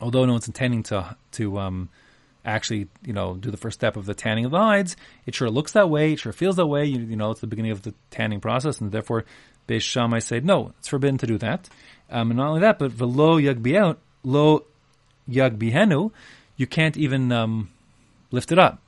Although 0.00 0.24
no 0.24 0.32
one's 0.32 0.46
intending 0.46 0.82
to, 0.84 1.16
to, 1.32 1.58
um, 1.58 1.88
actually, 2.48 2.88
you 3.04 3.12
know, 3.12 3.34
do 3.34 3.50
the 3.50 3.56
first 3.56 3.78
step 3.78 3.96
of 3.96 4.06
the 4.06 4.14
tanning 4.14 4.44
of 4.44 4.50
the 4.50 4.58
hides, 4.58 4.96
it 5.26 5.34
sure 5.34 5.50
looks 5.50 5.72
that 5.72 5.90
way, 5.90 6.12
it 6.12 6.18
sure 6.20 6.32
feels 6.32 6.56
that 6.56 6.66
way. 6.66 6.84
You, 6.84 7.00
you 7.00 7.16
know, 7.16 7.30
it's 7.30 7.40
the 7.40 7.46
beginning 7.46 7.72
of 7.72 7.82
the 7.82 7.94
tanning 8.10 8.40
process, 8.40 8.80
and 8.80 8.90
therefore, 8.90 9.24
Beis 9.68 9.82
Shammai 9.82 10.18
said, 10.20 10.44
no, 10.44 10.72
it's 10.78 10.88
forbidden 10.88 11.18
to 11.18 11.26
do 11.26 11.38
that. 11.38 11.68
Um, 12.10 12.30
and 12.30 12.38
not 12.38 12.48
only 12.48 12.60
that, 12.60 12.78
but 12.78 12.90
velo 12.90 13.38
yagbienu, 13.38 13.96
lo 14.22 14.64
yagbihenu, 15.30 16.10
you 16.56 16.66
can't 16.66 16.96
even 16.96 17.30
um, 17.32 17.70
lift 18.30 18.50
it 18.50 18.58
up. 18.58 18.80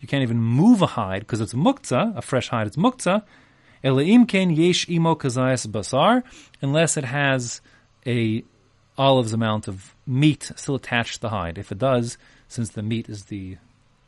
You 0.00 0.08
can't 0.08 0.22
even 0.22 0.38
move 0.38 0.82
a 0.82 0.86
hide 0.86 1.20
because 1.20 1.40
it's 1.40 1.54
muktzah, 1.54 2.16
a 2.16 2.22
fresh 2.22 2.48
hide. 2.48 2.66
It's 2.66 2.76
muktzah. 2.76 3.22
Elaim 3.82 4.28
ken 4.28 4.50
yesh 4.50 4.88
imo 4.88 5.14
kazayas 5.14 5.66
basar, 5.66 6.22
unless 6.60 6.96
it 6.96 7.04
has 7.04 7.60
a 8.06 8.44
olive's 8.98 9.32
amount 9.32 9.68
of 9.68 9.94
meat 10.06 10.50
still 10.56 10.74
attached 10.74 11.14
to 11.14 11.20
the 11.22 11.28
hide. 11.30 11.58
If 11.58 11.72
it 11.72 11.78
does, 11.78 12.18
since 12.48 12.70
the 12.70 12.82
meat 12.82 13.08
is 13.08 13.24
the 13.24 13.56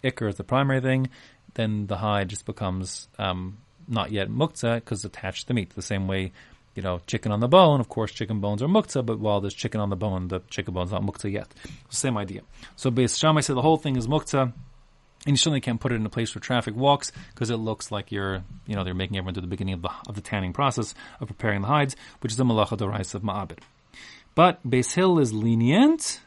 ikar, 0.03 0.29
is 0.29 0.37
the 0.37 0.44
primary 0.44 0.81
thing, 0.81 1.09
then 1.55 1.87
the 1.87 1.96
hide 1.96 2.29
just 2.29 2.46
becomes 2.46 3.09
um, 3.18 3.59
not 3.87 4.12
yet 4.12 4.29
muktzah 4.29 4.77
because 4.77 5.05
attached 5.05 5.42
to 5.42 5.48
the 5.48 5.55
meat. 5.55 5.70
The 5.70 5.83
same 5.83 6.07
way, 6.07 6.33
you 6.74 6.83
know, 6.83 7.01
chicken 7.07 7.33
on 7.33 7.40
the 7.40 7.48
bone, 7.48 7.81
of 7.81 7.88
course, 7.88 8.12
chicken 8.12 8.40
bones 8.40 8.62
are 8.62 8.68
muktzah, 8.68 9.05
but 9.05 9.18
while 9.18 9.40
there's 9.40 9.55
chicken 9.55 9.81
on 9.81 9.90
the 9.90 9.96
bone, 9.96 10.29
the 10.29 10.40
chicken 10.51 10.74
bone's 10.74 10.92
not 10.92 11.03
muktzah 11.03 11.33
yet. 11.33 11.48
Same 11.88 12.16
idea. 12.16 12.42
So 12.77 12.90
Beis 12.90 13.18
Shammai 13.18 13.40
said 13.40 13.57
the 13.57 13.62
whole 13.62 13.79
thing 13.79 13.96
is 13.96 14.07
muktzah. 14.07 14.53
And 15.27 15.33
you 15.33 15.37
certainly 15.37 15.61
can't 15.61 15.81
put 15.81 15.90
it 15.90 15.96
in 15.96 16.07
a 16.07 16.11
place 16.11 16.33
where 16.33 16.40
traffic 16.40 16.77
walks 16.77 17.11
because 17.35 17.51
it 17.51 17.57
looks 17.57 17.90
like 17.90 18.12
you're, 18.12 18.44
you 18.66 18.77
know, 18.77 18.85
they're 18.85 18.94
making 18.94 19.18
everyone 19.18 19.35
do 19.35 19.40
the 19.40 19.48
beginning 19.48 19.74
of 19.74 19.83
the, 19.83 19.90
of 20.09 20.14
the 20.14 20.20
tanning 20.20 20.53
process 20.53 20.94
of 21.20 21.27
preparing 21.27 21.61
the 21.61 21.66
hides, 21.66 21.96
which 22.20 22.31
is 22.31 22.38
the 22.38 22.44
malacha 22.44 22.79
dorais 22.79 23.14
of 23.14 23.22
ma'abed. 23.22 23.59
But 24.37 24.64
Beis 24.66 24.94
Hill 24.94 25.18
is 25.18 25.33
lenient 25.33 26.20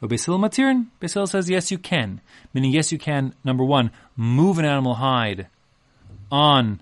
but 0.00 0.20
Hillel 0.20 0.38
Matirin, 0.38 0.86
Hillel 1.00 1.26
says 1.26 1.50
yes, 1.50 1.70
you 1.70 1.78
can. 1.78 2.20
Meaning, 2.54 2.70
yes, 2.72 2.92
you 2.92 2.98
can. 2.98 3.34
Number 3.42 3.64
one, 3.64 3.90
move 4.16 4.58
an 4.58 4.64
animal 4.64 4.94
hide 4.94 5.48
on 6.30 6.80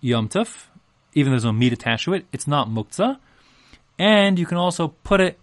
Yom 0.00 0.28
Tov, 0.28 0.66
even 1.14 1.30
though 1.30 1.34
there's 1.34 1.44
no 1.44 1.52
meat 1.52 1.72
attached 1.72 2.04
to 2.04 2.14
it. 2.14 2.26
It's 2.32 2.46
not 2.46 2.68
muktzah, 2.68 3.18
and 3.98 4.38
you 4.38 4.46
can 4.46 4.58
also 4.58 4.88
put 5.02 5.20
it 5.20 5.38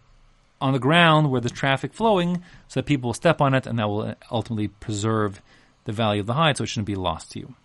on 0.61 0.73
the 0.73 0.79
ground 0.79 1.31
where 1.31 1.41
there's 1.41 1.51
traffic 1.51 1.93
flowing, 1.93 2.43
so 2.67 2.79
that 2.79 2.85
people 2.85 3.09
will 3.09 3.13
step 3.13 3.41
on 3.41 3.53
it, 3.53 3.65
and 3.65 3.79
that 3.79 3.87
will 3.87 4.15
ultimately 4.31 4.67
preserve 4.67 5.41
the 5.85 5.91
value 5.91 6.21
of 6.21 6.27
the 6.27 6.33
hide, 6.33 6.57
so 6.57 6.63
it 6.63 6.67
shouldn't 6.67 6.87
be 6.87 6.95
lost 6.95 7.31
to 7.31 7.39
you. 7.39 7.55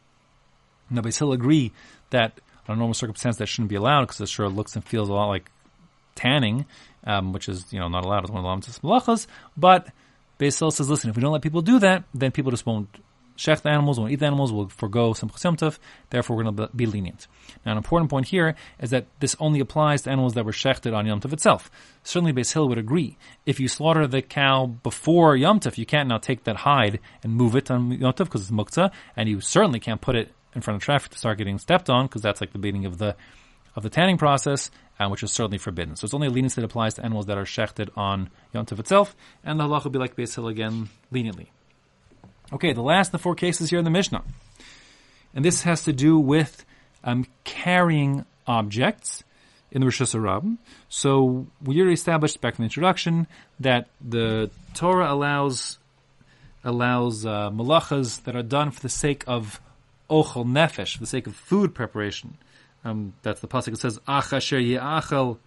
Now, 0.91 1.03
Hillel 1.03 1.33
agree 1.33 1.73
that 2.11 2.41
under 2.69 2.79
normal 2.79 2.95
circumstances 2.95 3.39
that 3.39 3.47
shouldn't 3.47 3.69
be 3.69 3.75
allowed 3.75 4.03
because 4.03 4.21
it 4.21 4.29
sure 4.29 4.49
looks 4.49 4.75
and 4.75 4.85
feels 4.85 5.09
a 5.09 5.13
lot 5.13 5.29
like 5.29 5.51
tanning, 6.15 6.67
um, 7.05 7.33
which 7.33 7.49
is 7.49 7.73
you 7.73 7.79
know 7.79 7.89
not 7.89 8.05
allowed 8.05 8.25
as 8.25 8.31
one 8.31 8.45
of 8.45 8.65
the 8.65 8.81
malachas. 8.81 9.27
But 9.57 9.89
Beis 10.39 10.59
Hillel 10.59 10.73
says, 10.73 10.91
listen, 10.91 11.11
if 11.11 11.17
we 11.17 11.23
don't 11.23 11.33
let 11.33 11.43
people 11.43 11.63
do 11.63 11.79
that, 11.79 12.05
then 12.13 12.33
people 12.33 12.51
just 12.51 12.67
won't 12.67 12.89
shech 13.37 13.63
the 13.63 13.69
animals, 13.69 13.99
won't 13.99 14.13
eat 14.13 14.21
the 14.21 14.27
animals, 14.27 14.53
will 14.53 14.69
forego 14.69 15.13
some 15.13 15.29
chasem 15.29 15.79
Therefore, 16.11 16.37
we're 16.37 16.45
going 16.45 16.57
to 16.57 16.69
be 16.75 16.87
lenient. 16.87 17.27
Now, 17.65 17.73
an 17.73 17.79
important 17.79 18.11
point 18.11 18.29
here 18.29 18.55
is 18.81 18.91
that 18.91 19.07
this 19.21 19.37
only 19.41 19.61
applies 19.61 20.03
to 20.03 20.11
animals 20.11 20.35
that 20.35 20.45
were 20.45 20.53
shechted 20.53 20.95
on 20.95 21.07
Yom 21.07 21.21
itself. 21.25 21.71
Certainly, 22.03 22.33
Beis 22.33 22.69
would 22.69 22.79
agree. 22.79 23.17
If 23.47 23.61
you 23.61 23.69
slaughter 23.69 24.07
the 24.07 24.23
cow 24.23 24.67
before 24.67 25.37
Yom 25.37 25.61
you 25.75 25.87
can't 25.87 26.09
now 26.09 26.19
take 26.19 26.45
that 26.45 26.57
hide 26.57 27.01
and 27.23 27.33
move 27.33 27.57
it 27.57 27.71
on 27.71 27.93
Yom 27.93 28.13
because 28.17 28.43
it's 28.43 28.51
muktzah, 28.51 28.91
and 29.17 29.29
you 29.29 29.41
certainly 29.41 29.81
can't 29.81 30.01
put 30.01 30.17
it 30.17 30.33
in 30.55 30.61
front 30.61 30.77
of 30.77 30.83
traffic 30.83 31.11
to 31.13 31.19
start 31.19 31.39
getting 31.39 31.59
stepped 31.59 31.91
on 31.91 32.07
because 32.07 32.23
that's 32.23 32.41
like 32.41 32.53
the 32.53 32.59
beating 32.59 32.87
of 32.87 32.99
the 32.99 33.17
of 33.77 33.83
the 33.83 33.91
tanning 33.91 34.19
process, 34.19 34.71
um, 34.99 35.11
which 35.11 35.23
is 35.23 35.33
certainly 35.33 35.59
forbidden. 35.59 35.97
So 35.97 36.05
it's 36.05 36.15
only 36.15 36.29
a 36.29 36.31
leniency 36.31 36.61
that 36.61 36.67
applies 36.67 36.95
to 36.95 37.05
animals 37.05 37.27
that 37.27 37.39
are 37.39 37.45
shechted 37.45 37.91
on 37.97 38.31
Yom 38.53 38.67
Tov 38.67 38.79
itself, 38.79 39.17
and 39.45 39.59
the 39.59 39.65
halach 39.65 39.85
will 39.85 39.91
be 39.91 39.99
like 39.99 40.17
Beis 40.17 40.51
again, 40.51 40.89
leniently. 41.11 41.51
Okay, 42.53 42.73
the 42.73 42.83
last 42.83 43.09
of 43.09 43.13
the 43.13 43.19
four 43.19 43.35
cases 43.35 43.71
here 43.71 43.79
in 43.79 43.85
the 43.85 43.91
Mishnah. 43.91 44.23
And 45.35 45.45
this 45.45 45.63
has 45.63 45.85
to 45.85 45.93
do 45.93 46.19
with 46.19 46.65
um, 47.03 47.27
carrying 47.43 48.25
objects 48.47 49.25
in 49.73 49.81
the 49.81 49.87
reshus 49.89 50.15
harabim. 50.15 50.59
So 50.89 51.47
we 51.63 51.79
already 51.81 51.95
established 51.95 52.41
back 52.41 52.55
in 52.55 52.63
the 52.63 52.65
introduction 52.65 53.27
that 53.61 53.89
the 54.01 54.51
Torah 54.75 55.13
allows 55.13 55.79
allows 56.63 57.27
uh, 57.27 57.51
malachas 57.51 58.23
that 58.25 58.35
are 58.35 58.43
done 58.43 58.71
for 58.71 58.81
the 58.81 58.89
sake 58.89 59.23
of 59.27 59.61
ochel 60.09 60.47
nefesh, 60.47 60.95
for 60.95 61.01
the 61.01 61.07
sake 61.07 61.27
of 61.27 61.35
food 61.35 61.75
preparation. 61.75 62.39
Um, 62.85 63.15
that's 63.23 63.41
the 63.41 63.49
pasuk. 63.49 63.73
It 63.73 63.79
says, 63.79 63.99
"Achasher 64.07 64.63
ye'achel 64.63 65.39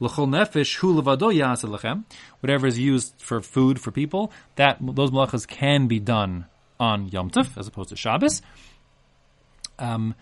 l'chol 0.00 0.28
nefesh 0.28 0.76
hu 0.76 1.00
levado 1.00 1.30
lechem." 1.32 2.04
Whatever 2.40 2.66
is 2.66 2.78
used 2.78 3.14
for 3.18 3.40
food 3.40 3.80
for 3.80 3.90
people, 3.90 4.32
that 4.56 4.78
those 4.80 5.10
malachas 5.10 5.46
can 5.46 5.86
be 5.86 6.00
done 6.00 6.46
on 6.80 7.08
Yom 7.08 7.30
Tov 7.30 7.56
as 7.56 7.68
opposed 7.68 7.90
to 7.90 7.96
Shabbos. 7.96 8.42
Um, 9.78 10.14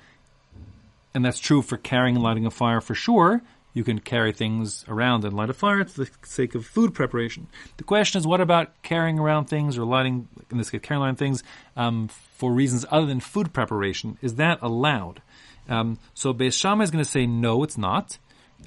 and 1.15 1.25
that's 1.25 1.39
true 1.39 1.63
for 1.63 1.77
carrying 1.77 2.17
and 2.17 2.23
lighting 2.23 2.47
a 2.47 2.51
fire 2.51 2.81
for 2.81 2.95
sure. 2.95 3.43
You 3.73 3.85
can 3.85 4.01
carry 4.01 4.33
things 4.33 4.85
around 4.89 5.25
and 5.25 5.33
light 5.33 5.51
a 5.51 5.53
fire 5.53 5.85
for 5.85 6.05
the 6.05 6.11
sake 6.25 6.55
of 6.55 6.67
food 6.67 6.95
preparation. 6.95 7.47
The 7.77 7.85
question 7.85 8.19
is, 8.19 8.27
what 8.27 8.41
about 8.41 8.83
carrying 8.83 9.19
around 9.19 9.47
things 9.47 9.79
or 9.79 9.85
lighting, 9.85 10.29
in 10.51 10.59
this 10.59 10.71
case, 10.71 10.81
carrying 10.83 11.05
around 11.05 11.17
things 11.17 11.43
um, 11.77 12.09
for 12.09 12.53
reasons 12.53 12.85
other 12.91 13.07
than 13.07 13.21
food 13.21 13.53
preparation? 13.53 14.19
Is 14.23 14.37
that 14.37 14.59
allowed? 14.61 15.23
Um, 15.69 15.99
so 16.15 16.35
Beis 16.35 16.59
Shammai 16.59 16.85
is 16.85 16.91
going 16.91 17.05
to 17.05 17.11
say 17.11 17.27
no, 17.27 17.63
it's 17.63 17.79
not. 17.79 18.19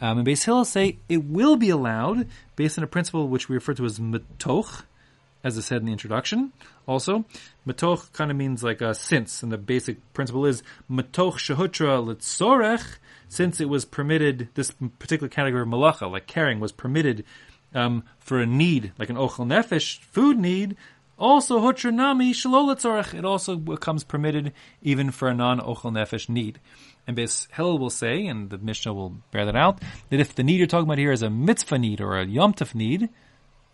Um, 0.01 0.19
and 0.19 0.27
Beis 0.27 0.45
Hillel 0.45 0.65
say 0.65 0.99
it 1.09 1.23
will 1.25 1.55
be 1.55 1.69
allowed 1.69 2.27
based 2.55 2.77
on 2.77 2.83
a 2.83 2.87
principle 2.87 3.27
which 3.27 3.49
we 3.49 3.55
refer 3.55 3.73
to 3.75 3.85
as 3.85 3.99
metoch, 3.99 4.85
as 5.43 5.57
I 5.57 5.61
said 5.61 5.81
in 5.81 5.85
the 5.85 5.91
introduction. 5.91 6.53
Also, 6.87 7.25
metoch 7.65 8.11
kind 8.13 8.31
of 8.31 8.37
means 8.37 8.63
like 8.63 8.81
a 8.81 8.93
since, 8.95 9.43
and 9.43 9.51
the 9.51 9.57
basic 9.57 10.13
principle 10.13 10.45
is 10.45 10.63
metoch 10.89 11.35
shehutra 11.35 12.03
litzorech, 12.05 12.97
since 13.27 13.59
it 13.59 13.69
was 13.69 13.85
permitted, 13.85 14.49
this 14.53 14.71
particular 14.99 15.29
category 15.29 15.63
of 15.63 15.67
malacha, 15.67 16.09
like 16.09 16.27
carrying, 16.27 16.59
was 16.59 16.71
permitted 16.71 17.25
um, 17.73 18.03
for 18.19 18.39
a 18.39 18.45
need, 18.45 18.91
like 18.99 19.09
an 19.09 19.15
ochel 19.15 19.47
nefesh, 19.47 19.99
food 19.99 20.37
need, 20.37 20.77
also 21.17 21.59
hutra 21.59 21.93
nami 21.93 22.33
shalol 22.33 23.13
it 23.13 23.25
also 23.25 23.55
becomes 23.55 24.03
permitted 24.03 24.51
even 24.81 25.11
for 25.11 25.29
a 25.29 25.33
non-ochel 25.33 25.91
nefesh 25.91 26.27
need. 26.27 26.59
And 27.05 27.17
Beis 27.17 27.47
Hillel 27.51 27.79
will 27.79 27.89
say, 27.89 28.25
and 28.25 28.49
the 28.49 28.57
Mishnah 28.57 28.93
will 28.93 29.17
bear 29.31 29.45
that 29.45 29.55
out, 29.55 29.81
that 30.09 30.19
if 30.19 30.35
the 30.35 30.43
need 30.43 30.57
you're 30.57 30.67
talking 30.67 30.87
about 30.87 30.97
here 30.97 31.11
is 31.11 31.21
a 31.21 31.29
mitzvah 31.29 31.77
need 31.77 32.01
or 32.01 32.17
a 32.17 32.25
yom 32.25 32.53
need, 32.73 33.09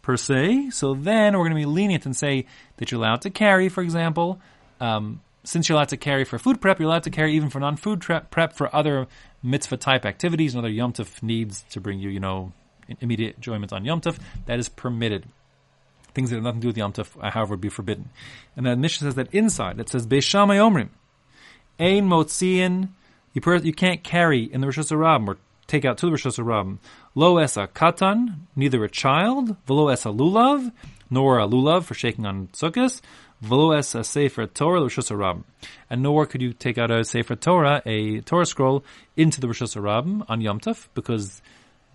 per 0.02 0.18
se. 0.18 0.70
So 0.72 0.94
then 0.94 1.34
we're 1.34 1.50
going 1.50 1.52
to 1.52 1.56
be 1.56 1.66
lenient 1.66 2.06
and 2.06 2.16
say 2.16 2.46
that 2.78 2.92
you're 2.92 3.00
allowed 3.00 3.22
to 3.22 3.30
carry, 3.30 3.70
for 3.70 3.82
example, 3.82 4.40
um, 4.80 5.22
since 5.44 5.68
you're 5.68 5.76
allowed 5.78 5.90
to 5.90 5.98
carry 5.98 6.26
for 6.26 6.38
food 6.38 6.62
prep, 6.62 6.80
you're 6.80 6.88
allowed 6.88 7.04
to 7.04 7.10
carry 7.10 7.36
even 7.36 7.50
for 7.50 7.60
non-food 7.60 8.02
prep, 8.02 8.54
for 8.54 8.74
other 8.76 9.08
mitzvah 9.42 9.78
type 9.78 10.06
activities 10.06 10.54
and 10.54 10.64
other 10.64 10.72
Yom 10.72 10.94
Tov 10.94 11.24
needs 11.24 11.64
to 11.72 11.80
bring 11.80 12.00
you, 12.00 12.10
you 12.10 12.20
know, 12.20 12.52
immediate 13.00 13.36
enjoyment 13.36 13.74
on 13.74 13.86
Yom 13.86 14.02
Tov. 14.02 14.18
That 14.46 14.60
is 14.60 14.70
permitted. 14.70 15.26
Things 16.14 16.30
that 16.30 16.38
have 16.38 16.44
nothing 16.44 16.62
to 16.62 16.66
do 16.66 16.70
with 16.70 16.78
Yom 16.78 16.94
Tov, 16.94 17.32
however, 17.32 17.52
would 17.52 17.62
be 17.62 17.70
forbidden. 17.70 18.10
And 18.56 18.66
then 18.66 18.82
Mishnah 18.82 19.08
says 19.08 19.16
that 19.16 19.34
inside, 19.34 19.80
it 19.80 19.90
says, 19.90 20.06
Beis 20.06 20.24
Shammai 20.24 20.58
Omrim, 20.58 20.90
Ein 21.80 22.08
Motziin, 22.08 22.90
you 23.34 23.42
you 23.64 23.74
can't 23.74 24.04
carry 24.04 24.44
in 24.44 24.62
the 24.62 24.68
Hashanah 24.68 25.28
or 25.28 25.38
take 25.68 25.86
out 25.86 25.98
to 26.00 26.08
the 26.08 26.12
reshus 26.12 26.38
harabim 26.38 26.80
Lo 27.16 27.40
es 27.40 27.58
a 27.58 27.68
katan, 27.68 28.42
neither 28.56 28.84
a 28.84 28.90
child, 28.90 29.58
velo 29.66 29.90
a 29.90 29.96
lulav, 29.96 30.72
nor 31.10 31.40
a 31.40 31.48
lulav 31.48 31.84
for 31.84 31.96
shaking 31.96 32.26
on 32.26 32.48
Sukkos, 32.54 33.02
velo 33.42 33.72
a 33.72 33.82
sefer 33.82 34.46
Torah 34.46 34.82
reshus 34.82 35.10
harabim 35.10 35.44
And 35.90 36.04
nor 36.04 36.28
could 36.28 36.42
you 36.42 36.54
take 36.54 36.78
out 36.78 36.92
a 36.92 37.04
sefer 37.04 37.36
Torah, 37.36 37.82
a 37.86 38.22
Torah 38.22 38.46
scroll, 38.46 38.84
into 39.18 39.42
the 39.42 39.48
reshus 39.48 39.76
harabim 39.76 40.24
on 40.30 40.42
Yom 40.42 40.60
Tov, 40.60 40.88
because 40.94 41.42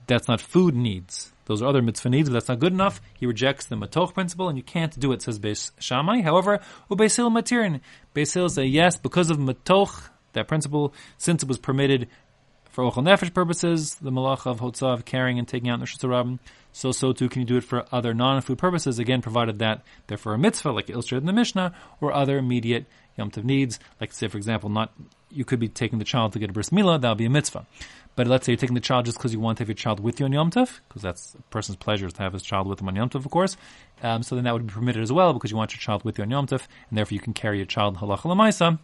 that's 0.08 0.26
not 0.26 0.40
food 0.40 0.74
needs. 0.74 1.32
Those 1.46 1.62
are 1.62 1.68
other 1.68 1.82
mitzvah 1.82 2.08
needs, 2.08 2.28
but 2.28 2.34
that's 2.34 2.48
not 2.48 2.58
good 2.58 2.72
enough. 2.72 3.00
He 3.14 3.26
rejects 3.26 3.66
the 3.66 3.76
matoch 3.76 4.14
principle, 4.14 4.48
and 4.48 4.58
you 4.58 4.64
can't 4.64 4.98
do 4.98 5.12
it, 5.12 5.22
says 5.22 5.38
Beis 5.38 5.70
Shammai. 5.78 6.22
However, 6.22 6.60
Ubeis 6.90 7.18
Matirin. 7.30 7.80
Beis 8.14 8.34
Hillel 8.34 8.48
say 8.48 8.64
yes, 8.64 8.96
because 8.96 9.30
of 9.30 9.38
matoch, 9.38 10.08
that 10.32 10.48
principle, 10.48 10.92
since 11.18 11.42
it 11.42 11.48
was 11.48 11.58
permitted 11.58 12.08
for 12.74 12.82
ochel 12.82 13.04
nefesh 13.04 13.32
purposes, 13.32 13.94
the 13.94 14.10
malach 14.10 14.46
of 14.46 14.58
hotzav 14.58 15.04
carrying 15.04 15.38
and 15.38 15.46
taking 15.46 15.70
out 15.70 15.78
reshus 15.80 16.00
harabim. 16.00 16.40
So 16.72 16.90
so 16.90 17.12
too 17.12 17.28
can 17.28 17.42
you 17.42 17.46
do 17.46 17.56
it 17.56 17.62
for 17.62 17.86
other 17.92 18.12
non-food 18.12 18.58
purposes. 18.58 18.98
Again, 18.98 19.22
provided 19.22 19.60
that 19.60 19.82
they're 20.08 20.18
for 20.18 20.34
a 20.34 20.38
mitzvah, 20.38 20.72
like 20.72 20.90
illustrated 20.90 21.22
in 21.22 21.26
the 21.26 21.32
Mishnah, 21.32 21.72
or 22.00 22.12
other 22.12 22.36
immediate 22.36 22.86
yom 23.16 23.30
tov 23.30 23.44
needs, 23.44 23.78
like 24.00 24.12
say 24.12 24.26
for 24.26 24.38
example, 24.38 24.68
not 24.68 24.92
you 25.30 25.44
could 25.44 25.60
be 25.60 25.68
taking 25.68 26.00
the 26.00 26.04
child 26.04 26.32
to 26.32 26.40
get 26.40 26.50
a 26.50 26.52
bris 26.52 26.70
milah, 26.70 27.00
that 27.00 27.08
would 27.08 27.18
be 27.18 27.26
a 27.26 27.30
mitzvah. 27.30 27.64
But 28.16 28.26
let's 28.26 28.44
say 28.44 28.52
you're 28.52 28.58
taking 28.58 28.74
the 28.74 28.80
child 28.80 29.06
just 29.06 29.18
because 29.18 29.32
you 29.32 29.38
want 29.38 29.58
to 29.58 29.62
have 29.62 29.68
your 29.68 29.76
child 29.76 30.00
with 30.00 30.18
you 30.18 30.26
on 30.26 30.32
Yom 30.32 30.50
Tov, 30.50 30.80
because 30.88 31.02
that's 31.02 31.34
a 31.34 31.42
person's 31.50 31.76
pleasure 31.76 32.08
to 32.08 32.22
have 32.22 32.32
his 32.32 32.42
child 32.42 32.68
with 32.68 32.80
him 32.80 32.88
on 32.88 32.96
Yom 32.96 33.10
Tov, 33.10 33.24
of 33.24 33.30
course. 33.30 33.56
Um, 34.02 34.22
so 34.22 34.34
then 34.34 34.44
that 34.44 34.52
would 34.52 34.66
be 34.66 34.72
permitted 34.72 35.02
as 35.02 35.12
well 35.12 35.32
because 35.32 35.50
you 35.50 35.56
want 35.56 35.72
your 35.72 35.80
child 35.80 36.04
with 36.04 36.18
you 36.18 36.24
on 36.24 36.30
Yom 36.30 36.46
Tov, 36.46 36.66
and 36.88 36.98
therefore 36.98 37.14
you 37.14 37.20
can 37.20 37.34
carry 37.34 37.56
your 37.56 37.66
child 37.66 37.98
halacha 37.98 38.22
lemaisa 38.22 38.78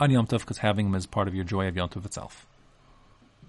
on 0.00 0.10
Yom 0.10 0.26
Tov 0.26 0.40
because 0.40 0.58
having 0.58 0.86
him 0.86 0.94
is 0.94 1.06
part 1.06 1.28
of 1.28 1.34
your 1.34 1.44
joy 1.44 1.68
of 1.68 1.76
Yom 1.76 1.88
Tov 1.88 2.04
itself. 2.04 2.46